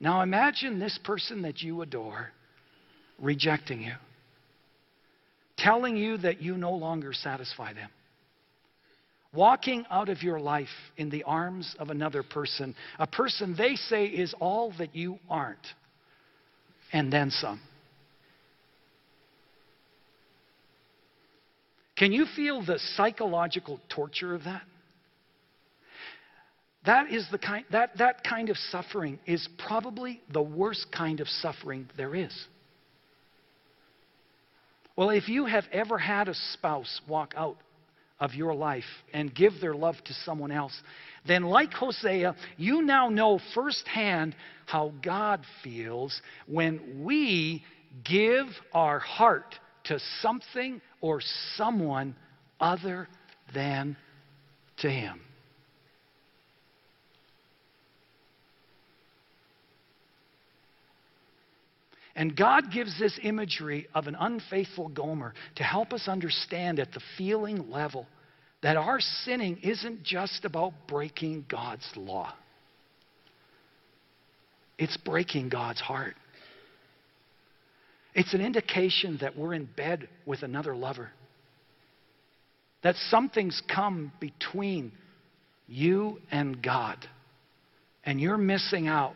[0.00, 2.32] Now imagine this person that you adore
[3.20, 3.92] rejecting you,
[5.56, 7.88] telling you that you no longer satisfy them,
[9.32, 14.06] walking out of your life in the arms of another person, a person they say
[14.06, 15.68] is all that you aren't,
[16.92, 17.60] and then some.
[21.96, 24.62] Can you feel the psychological torture of that?
[26.86, 31.28] That is the kind that, that kind of suffering is probably the worst kind of
[31.28, 32.34] suffering there is.
[34.96, 37.56] Well, if you have ever had a spouse walk out
[38.18, 40.78] of your life and give their love to someone else,
[41.26, 44.34] then, like Hosea, you now know firsthand
[44.66, 47.62] how God feels when we
[48.04, 49.54] give our heart
[49.84, 51.20] to something or
[51.56, 52.14] someone
[52.58, 53.08] other
[53.54, 53.96] than
[54.78, 55.20] to Him.
[62.16, 67.00] And God gives this imagery of an unfaithful Gomer to help us understand at the
[67.16, 68.06] feeling level
[68.62, 72.34] that our sinning isn't just about breaking God's law,
[74.78, 76.14] it's breaking God's heart.
[78.12, 81.10] It's an indication that we're in bed with another lover.
[82.82, 84.90] That something's come between
[85.68, 86.98] you and God,
[88.02, 89.14] and you're missing out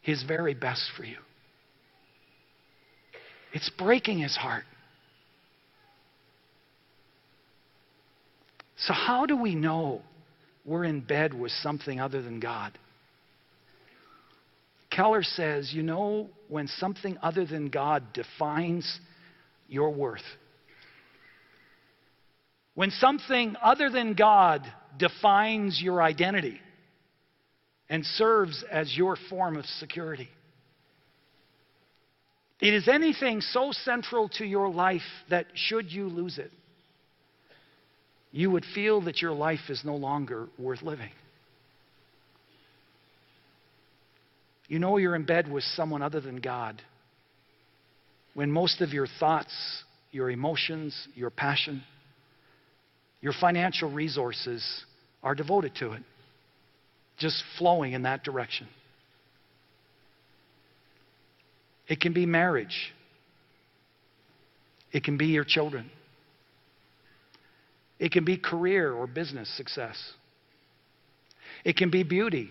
[0.00, 1.18] His very best for you.
[3.52, 4.64] It's breaking His heart.
[8.86, 10.02] So, how do we know
[10.64, 12.78] we're in bed with something other than God?
[14.90, 19.00] Keller says, you know, when something other than God defines
[19.68, 20.24] your worth,
[22.74, 24.66] when something other than God
[24.98, 26.60] defines your identity
[27.88, 30.28] and serves as your form of security.
[32.60, 35.00] It is anything so central to your life
[35.30, 36.50] that should you lose it,
[38.32, 41.10] you would feel that your life is no longer worth living.
[44.68, 46.80] You know you're in bed with someone other than God
[48.34, 49.52] when most of your thoughts,
[50.12, 51.82] your emotions, your passion,
[53.20, 54.64] your financial resources
[55.22, 56.02] are devoted to it,
[57.18, 58.68] just flowing in that direction.
[61.90, 62.94] It can be marriage,
[64.92, 65.90] it can be your children,
[67.98, 69.96] it can be career or business success,
[71.64, 72.50] it can be beauty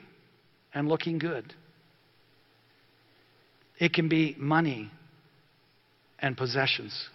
[0.73, 1.53] and looking good.
[3.79, 4.91] It can be money
[6.19, 7.07] and possessions.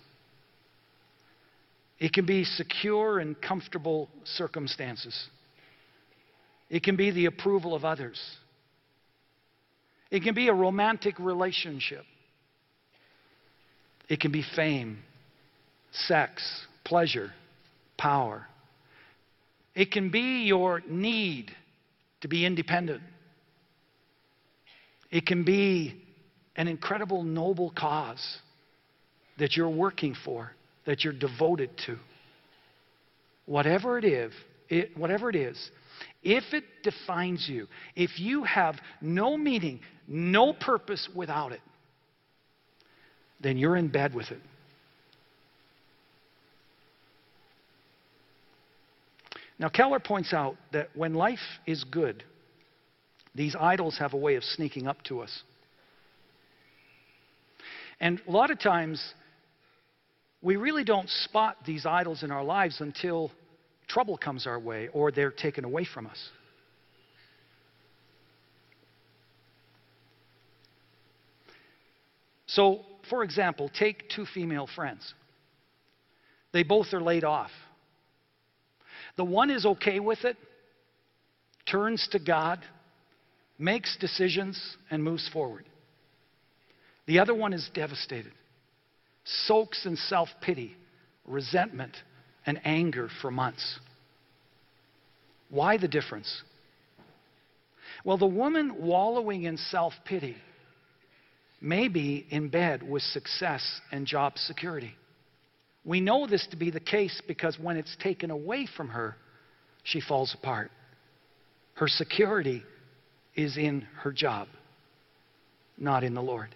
[1.98, 5.28] It can be secure and comfortable circumstances.
[6.70, 8.18] It can be the approval of others.
[10.10, 12.04] It can be a romantic relationship.
[14.08, 14.98] It can be fame,
[15.92, 16.42] sex,
[16.84, 17.30] pleasure,
[17.96, 18.46] power.
[19.74, 21.50] It can be your need
[22.20, 23.02] to be independent.
[25.10, 26.00] It can be
[26.56, 28.38] an incredible, noble cause
[29.38, 30.52] that you're working for,
[30.86, 31.96] that you're devoted to.
[33.46, 34.32] Whatever it is,
[34.68, 35.70] it, whatever it is,
[36.22, 41.60] if it defines you, if you have no meaning, no purpose without it,
[43.44, 44.40] then you're in bed with it.
[49.58, 52.24] Now, Keller points out that when life is good,
[53.34, 55.42] these idols have a way of sneaking up to us.
[58.00, 59.00] And a lot of times,
[60.42, 63.30] we really don't spot these idols in our lives until
[63.86, 66.18] trouble comes our way or they're taken away from us.
[72.46, 75.14] So, for example, take two female friends.
[76.52, 77.50] They both are laid off.
[79.16, 80.36] The one is okay with it,
[81.70, 82.60] turns to God,
[83.58, 85.64] makes decisions, and moves forward.
[87.06, 88.32] The other one is devastated,
[89.24, 90.76] soaks in self pity,
[91.26, 91.96] resentment,
[92.46, 93.78] and anger for months.
[95.50, 96.42] Why the difference?
[98.04, 100.36] Well, the woman wallowing in self pity
[101.64, 104.94] may be in bed with success and job security.
[105.84, 109.16] We know this to be the case because when it's taken away from her,
[109.82, 110.70] she falls apart.
[111.74, 112.62] Her security
[113.34, 114.48] is in her job,
[115.78, 116.54] not in the Lord.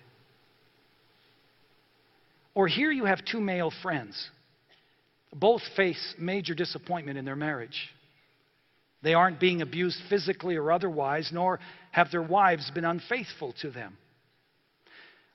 [2.55, 4.29] Or here you have two male friends.
[5.35, 7.89] Both face major disappointment in their marriage.
[9.03, 11.61] They aren't being abused physically or otherwise, nor
[11.93, 13.97] have their wives been unfaithful to them.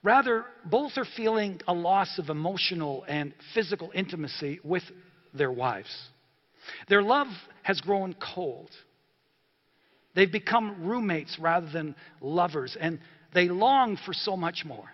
[0.03, 4.83] Rather, both are feeling a loss of emotional and physical intimacy with
[5.33, 5.89] their wives.
[6.89, 7.27] Their love
[7.63, 8.69] has grown cold.
[10.13, 12.99] They've become roommates rather than lovers, and
[13.33, 14.91] they long for so much more.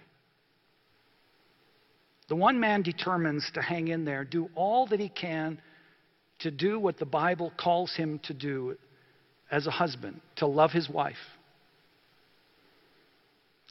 [2.29, 5.59] The one man determines to hang in there, do all that he can
[6.39, 8.77] to do what the Bible calls him to do
[9.51, 11.17] as a husband, to love his wife.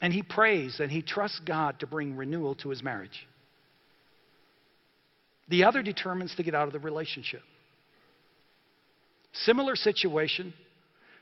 [0.01, 3.27] And he prays and he trusts God to bring renewal to his marriage.
[5.49, 7.41] The other determines to get out of the relationship.
[9.33, 10.53] Similar situation,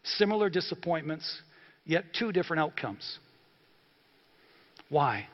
[0.03, 1.41] similar disappointments,
[1.85, 3.19] yet two different outcomes.
[4.89, 5.27] Why?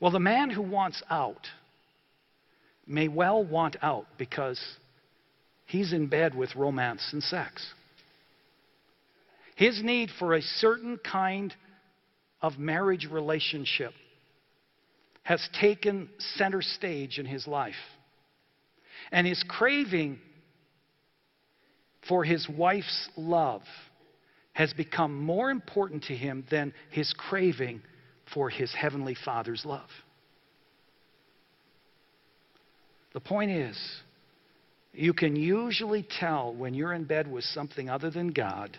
[0.00, 1.46] Well, the man who wants out
[2.86, 4.60] may well want out because
[5.66, 7.64] he's in bed with romance and sex.
[9.56, 11.54] His need for a certain kind
[12.40, 13.92] of marriage relationship
[15.22, 17.74] has taken center stage in his life.
[19.12, 20.18] And his craving
[22.08, 23.62] for his wife's love
[24.52, 27.82] has become more important to him than his craving
[28.34, 29.88] for his heavenly Father's love.
[33.14, 33.78] The point is,
[34.92, 38.76] you can usually tell when you're in bed with something other than God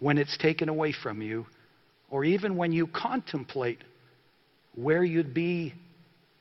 [0.00, 1.46] when it's taken away from you,
[2.10, 3.78] or even when you contemplate
[4.74, 5.74] where you'd be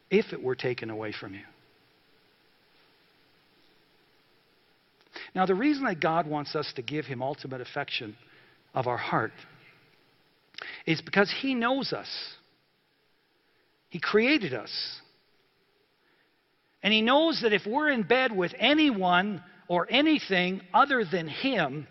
[0.10, 1.43] if it were taken away from you.
[5.36, 8.16] Now, the reason that God wants us to give Him ultimate affection
[8.74, 9.32] of our heart
[10.86, 12.10] is because He knows us.
[13.89, 14.72] He created us.
[16.82, 21.88] And He knows that if we're in bed with anyone or anything other than Him,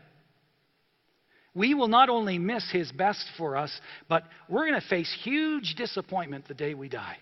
[1.59, 3.71] we will not only miss His best for us,
[4.09, 7.17] but we're going to face huge disappointment the day we die.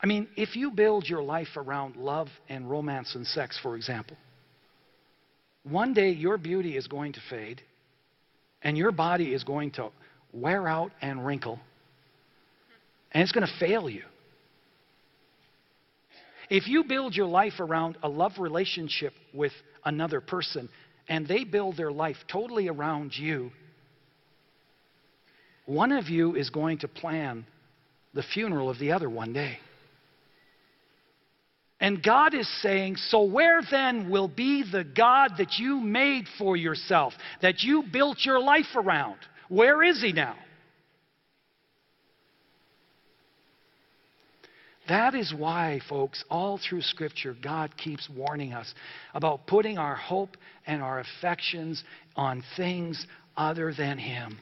[0.00, 4.16] I mean, if you build your life around love and romance and sex, for example,
[5.62, 7.62] one day your beauty is going to fade
[8.62, 9.90] and your body is going to
[10.32, 11.60] wear out and wrinkle
[13.12, 14.02] and it's going to fail you.
[16.50, 19.52] If you build your life around a love relationship with
[19.84, 20.68] another person
[21.08, 23.50] and they build their life totally around you,
[25.66, 27.46] one of you is going to plan
[28.14, 29.58] the funeral of the other one day.
[31.80, 36.56] And God is saying, So where then will be the God that you made for
[36.56, 39.16] yourself, that you built your life around?
[39.48, 40.36] Where is He now?
[44.88, 48.74] That is why, folks, all through Scripture, God keeps warning us
[49.14, 51.84] about putting our hope and our affections
[52.16, 53.06] on things
[53.36, 54.38] other than Him.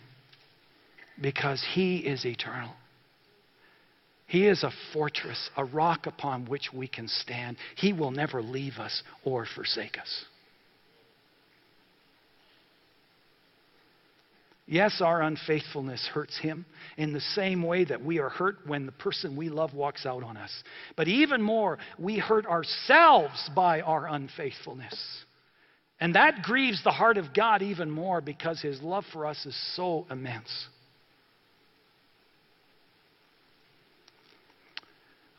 [1.20, 2.72] Because He is eternal.
[4.26, 7.56] He is a fortress, a rock upon which we can stand.
[7.76, 10.24] He will never leave us or forsake us.
[14.70, 16.64] Yes, our unfaithfulness hurts him
[16.96, 20.22] in the same way that we are hurt when the person we love walks out
[20.22, 20.52] on us.
[20.96, 24.94] But even more, we hurt ourselves by our unfaithfulness.
[25.98, 29.60] And that grieves the heart of God even more because his love for us is
[29.74, 30.68] so immense.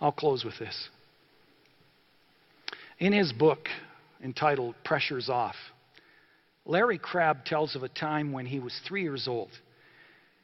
[0.01, 0.89] I'll close with this.
[2.99, 3.69] In his book
[4.21, 5.55] entitled Pressures Off,
[6.65, 9.49] Larry Crabb tells of a time when he was three years old.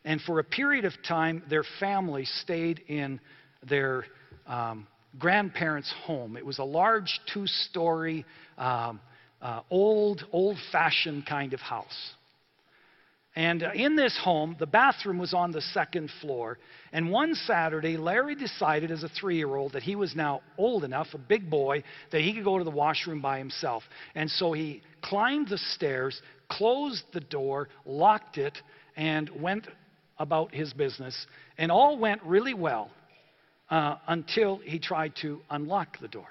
[0.03, 3.19] And for a period of time, their family stayed in
[3.67, 4.05] their
[4.47, 4.87] um,
[5.19, 6.37] grandparents' home.
[6.37, 8.25] It was a large two story,
[8.57, 8.99] um,
[9.41, 12.13] uh, old, old fashioned kind of house.
[13.37, 16.57] And uh, in this home, the bathroom was on the second floor.
[16.91, 20.83] And one Saturday, Larry decided as a three year old that he was now old
[20.83, 23.83] enough, a big boy, that he could go to the washroom by himself.
[24.15, 26.19] And so he climbed the stairs,
[26.49, 28.57] closed the door, locked it,
[28.95, 29.67] and went
[30.17, 31.27] about his business.
[31.59, 32.89] And all went really well
[33.69, 36.29] uh, until he tried to unlock the door.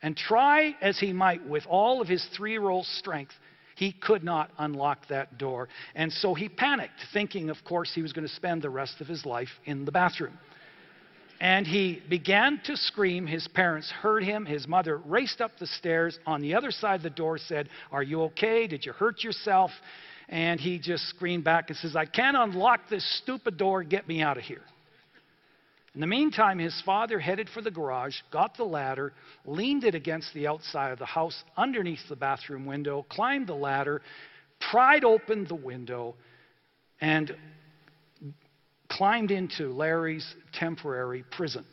[0.00, 3.34] And try as he might with all of his three year old strength,
[3.74, 5.68] he could not unlock that door.
[5.94, 9.06] And so he panicked, thinking, of course, he was going to spend the rest of
[9.06, 10.38] his life in the bathroom.
[11.40, 13.26] And he began to scream.
[13.26, 14.46] His parents heard him.
[14.46, 18.02] His mother raced up the stairs on the other side of the door, said, Are
[18.02, 18.66] you okay?
[18.66, 19.70] Did you hurt yourself?
[20.28, 23.82] And he just screamed back and says, I can't unlock this stupid door.
[23.82, 24.62] Get me out of here.
[25.94, 29.12] In the meantime, his father headed for the garage, got the ladder,
[29.44, 34.02] leaned it against the outside of the house underneath the bathroom window, climbed the ladder,
[34.70, 36.16] pried open the window,
[37.00, 37.36] and
[38.88, 41.64] climbed into Larry's temporary prison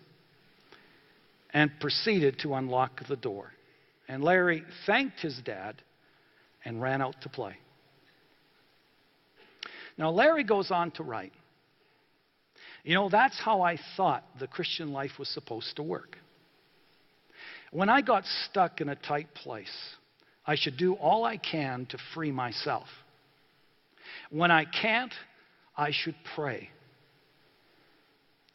[1.52, 3.52] and proceeded to unlock the door.
[4.08, 5.82] And Larry thanked his dad
[6.64, 7.58] and ran out to play.
[9.98, 11.34] Now, Larry goes on to write
[12.84, 16.18] You know, that's how I thought the Christian life was supposed to work.
[17.72, 19.72] When I got stuck in a tight place,
[20.46, 22.88] I should do all I can to free myself.
[24.30, 25.14] When I can't,
[25.78, 26.70] I should pray.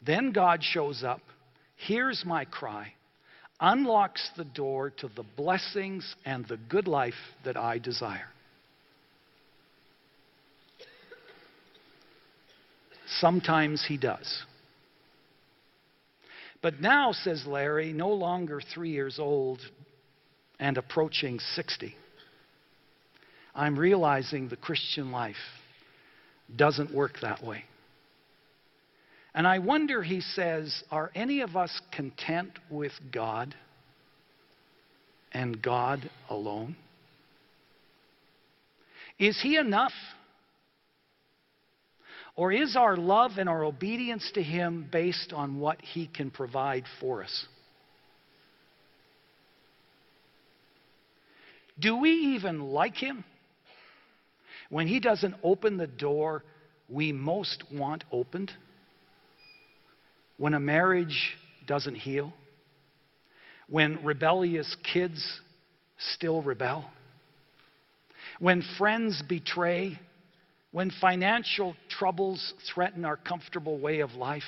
[0.05, 1.21] Then God shows up,
[1.75, 2.93] hears my cry,
[3.59, 8.27] unlocks the door to the blessings and the good life that I desire.
[13.19, 14.43] Sometimes he does.
[16.61, 19.61] But now, says Larry, no longer three years old
[20.59, 21.95] and approaching 60,
[23.55, 25.35] I'm realizing the Christian life
[26.55, 27.63] doesn't work that way.
[29.33, 33.53] And I wonder, he says, are any of us content with God
[35.31, 36.75] and God alone?
[39.19, 39.91] Is He enough?
[42.37, 46.85] Or is our love and our obedience to Him based on what He can provide
[47.01, 47.45] for us?
[51.77, 53.25] Do we even like Him
[54.69, 56.45] when He doesn't open the door
[56.87, 58.53] we most want opened?
[60.37, 61.35] when a marriage
[61.65, 62.31] doesn't heal,
[63.67, 65.41] when rebellious kids
[66.13, 66.85] still rebel,
[68.39, 69.99] when friends betray,
[70.71, 74.43] when financial troubles threaten our comfortable way of life,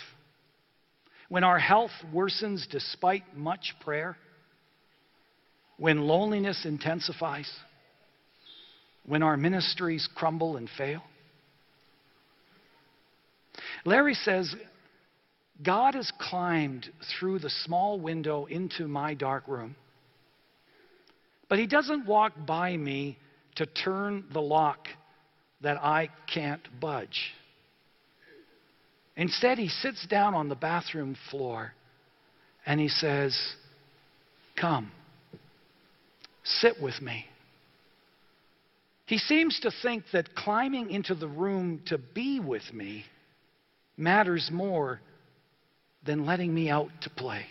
[1.30, 4.18] when our health worsens despite much prayer,
[5.78, 7.50] when loneliness intensifies,
[9.06, 11.02] when our ministries crumble and fail.
[13.86, 14.54] Larry says
[15.64, 16.90] God has climbed
[17.20, 19.76] through the small window into my dark room.
[21.50, 23.18] But he doesn't walk by me
[23.56, 24.88] to turn the lock
[25.62, 27.34] that I can't budge.
[29.16, 31.74] Instead, he sits down on the bathroom floor
[32.66, 33.38] and he says,
[34.60, 34.92] Come,
[36.44, 37.26] sit with me.
[39.06, 43.06] He seems to think that climbing into the room to be with me
[43.98, 45.02] matters more
[46.06, 47.46] than letting me out to play.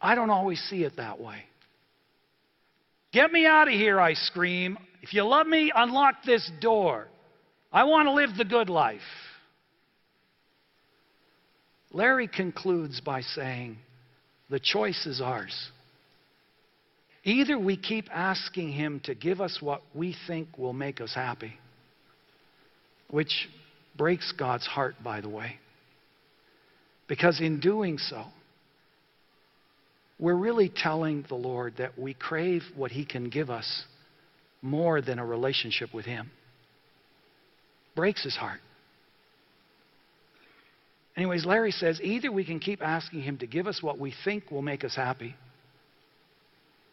[0.00, 1.42] I don't always see it that way.
[3.12, 4.78] Get me out of here, I scream.
[5.06, 7.06] If you love me, unlock this door.
[7.72, 8.98] I want to live the good life.
[11.92, 13.76] Larry concludes by saying,
[14.50, 15.70] The choice is ours.
[17.22, 21.54] Either we keep asking Him to give us what we think will make us happy,
[23.08, 23.48] which
[23.96, 25.60] breaks God's heart, by the way.
[27.06, 28.24] Because in doing so,
[30.18, 33.84] we're really telling the Lord that we crave what He can give us
[34.62, 36.30] more than a relationship with Him.
[37.94, 38.60] Breaks His heart.
[41.16, 44.50] Anyways, Larry says either we can keep asking Him to give us what we think
[44.50, 45.34] will make us happy,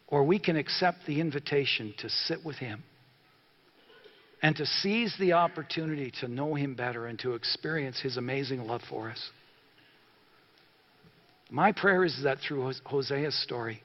[0.08, 2.84] or we can accept the invitation to sit with Him
[4.42, 8.82] and to seize the opportunity to know Him better and to experience His amazing love
[8.90, 9.30] for us.
[11.50, 13.82] My prayer is that through Hosea's story,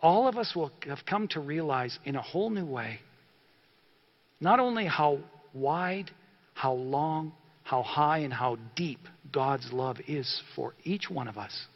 [0.00, 3.00] all of us will have come to realize in a whole new way
[4.40, 5.18] not only how
[5.54, 6.10] wide,
[6.54, 7.32] how long,
[7.62, 9.00] how high, and how deep
[9.32, 11.66] God's love is for each one of us,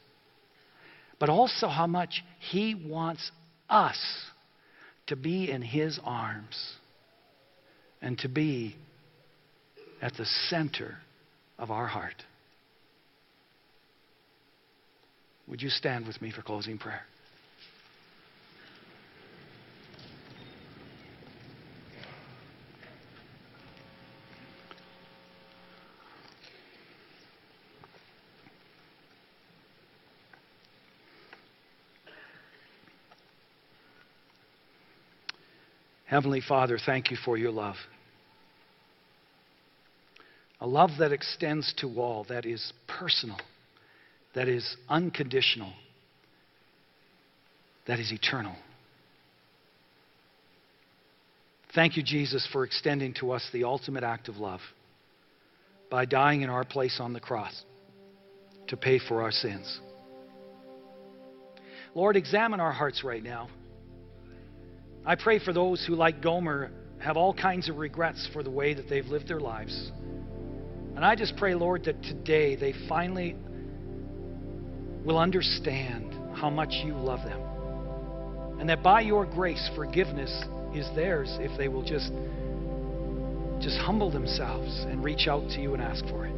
[1.19, 3.31] but also how much He wants
[3.69, 3.99] us
[5.07, 6.75] to be in His arms
[8.03, 8.77] and to be
[10.03, 10.97] at the center
[11.59, 12.25] of our heart.
[15.49, 17.03] Would you stand with me for closing prayer?
[36.11, 37.77] Heavenly Father, thank you for your love.
[40.61, 43.39] A love that extends to all, that is personal,
[44.35, 45.73] that is unconditional,
[47.87, 48.57] that is eternal.
[51.77, 54.61] Thank you, Jesus, for extending to us the ultimate act of love
[55.93, 57.63] by dying in our place on the cross
[58.67, 59.79] to pay for our sins.
[61.95, 63.49] Lord, examine our hearts right now.
[65.05, 68.75] I pray for those who, like Gomer, have all kinds of regrets for the way
[68.75, 69.91] that they've lived their lives.
[70.95, 73.37] And I just pray, Lord, that today they finally
[75.05, 77.41] will understand how much you love them.
[78.61, 80.31] And that by your grace, forgiveness
[80.75, 82.13] is theirs if they will just,
[83.63, 86.35] just humble themselves and reach out to you and ask for it.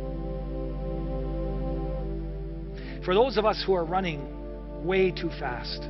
[3.05, 5.83] For those of us who are running way too fast,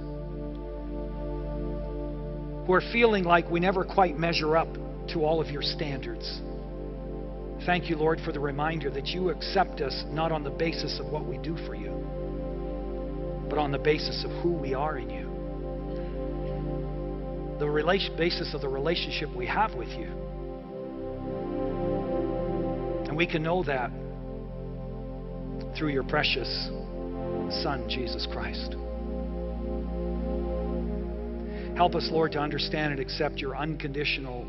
[2.67, 4.69] who are feeling like we never quite measure up
[5.13, 6.41] to all of your standards,
[7.67, 11.07] thank you, Lord, for the reminder that you accept us not on the basis of
[11.07, 11.91] what we do for you,
[13.49, 15.29] but on the basis of who we are in you.
[17.59, 20.09] The relation, basis of the relationship we have with you.
[23.07, 23.91] And we can know that
[25.77, 26.49] through your precious
[27.63, 28.75] Son, Jesus Christ.
[31.77, 34.47] Help us, Lord, to understand and accept your unconditional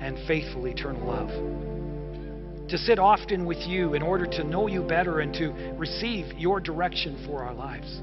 [0.00, 2.68] and faithful eternal love.
[2.68, 6.60] To sit often with you in order to know you better and to receive your
[6.60, 8.00] direction for our lives.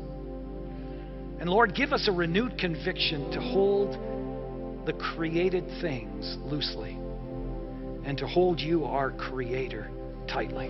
[1.39, 3.97] And Lord, give us a renewed conviction to hold
[4.85, 6.97] the created things loosely
[8.05, 9.89] and to hold you, our Creator,
[10.27, 10.69] tightly.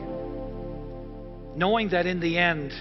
[1.56, 2.72] Knowing that in the end,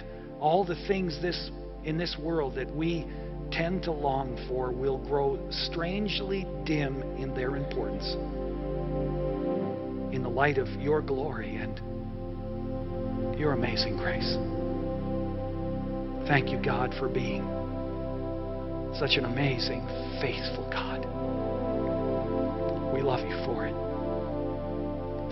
[0.41, 1.51] all the things this,
[1.85, 3.07] in this world that we
[3.53, 8.17] tend to long for will grow strangely dim in their importance
[10.15, 11.81] in the light of your glory and
[13.39, 14.37] your amazing grace.
[16.29, 17.43] Thank you, God, for being
[18.99, 19.87] such an amazing,
[20.21, 21.01] faithful God.
[22.95, 23.75] We love you for it.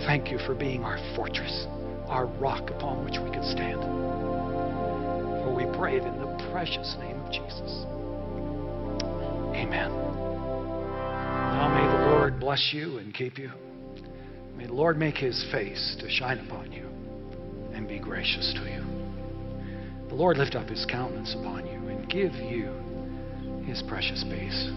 [0.06, 1.66] Thank you for being our fortress,
[2.06, 3.80] our rock upon which we can stand.
[5.44, 7.84] For we pray it in the precious name of Jesus.
[9.60, 9.90] Amen.
[11.52, 13.50] Now may the Lord bless you and keep you.
[14.56, 16.86] May the Lord make his face to shine upon you
[17.74, 18.82] and be gracious to you.
[20.08, 22.72] The Lord lift up his countenance upon you and give you
[23.66, 24.68] his precious peace.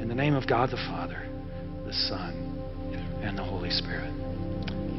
[0.00, 1.28] In the name of God the Father,
[1.84, 4.12] the Son, and the Holy Spirit.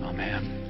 [0.04, 0.61] Amen.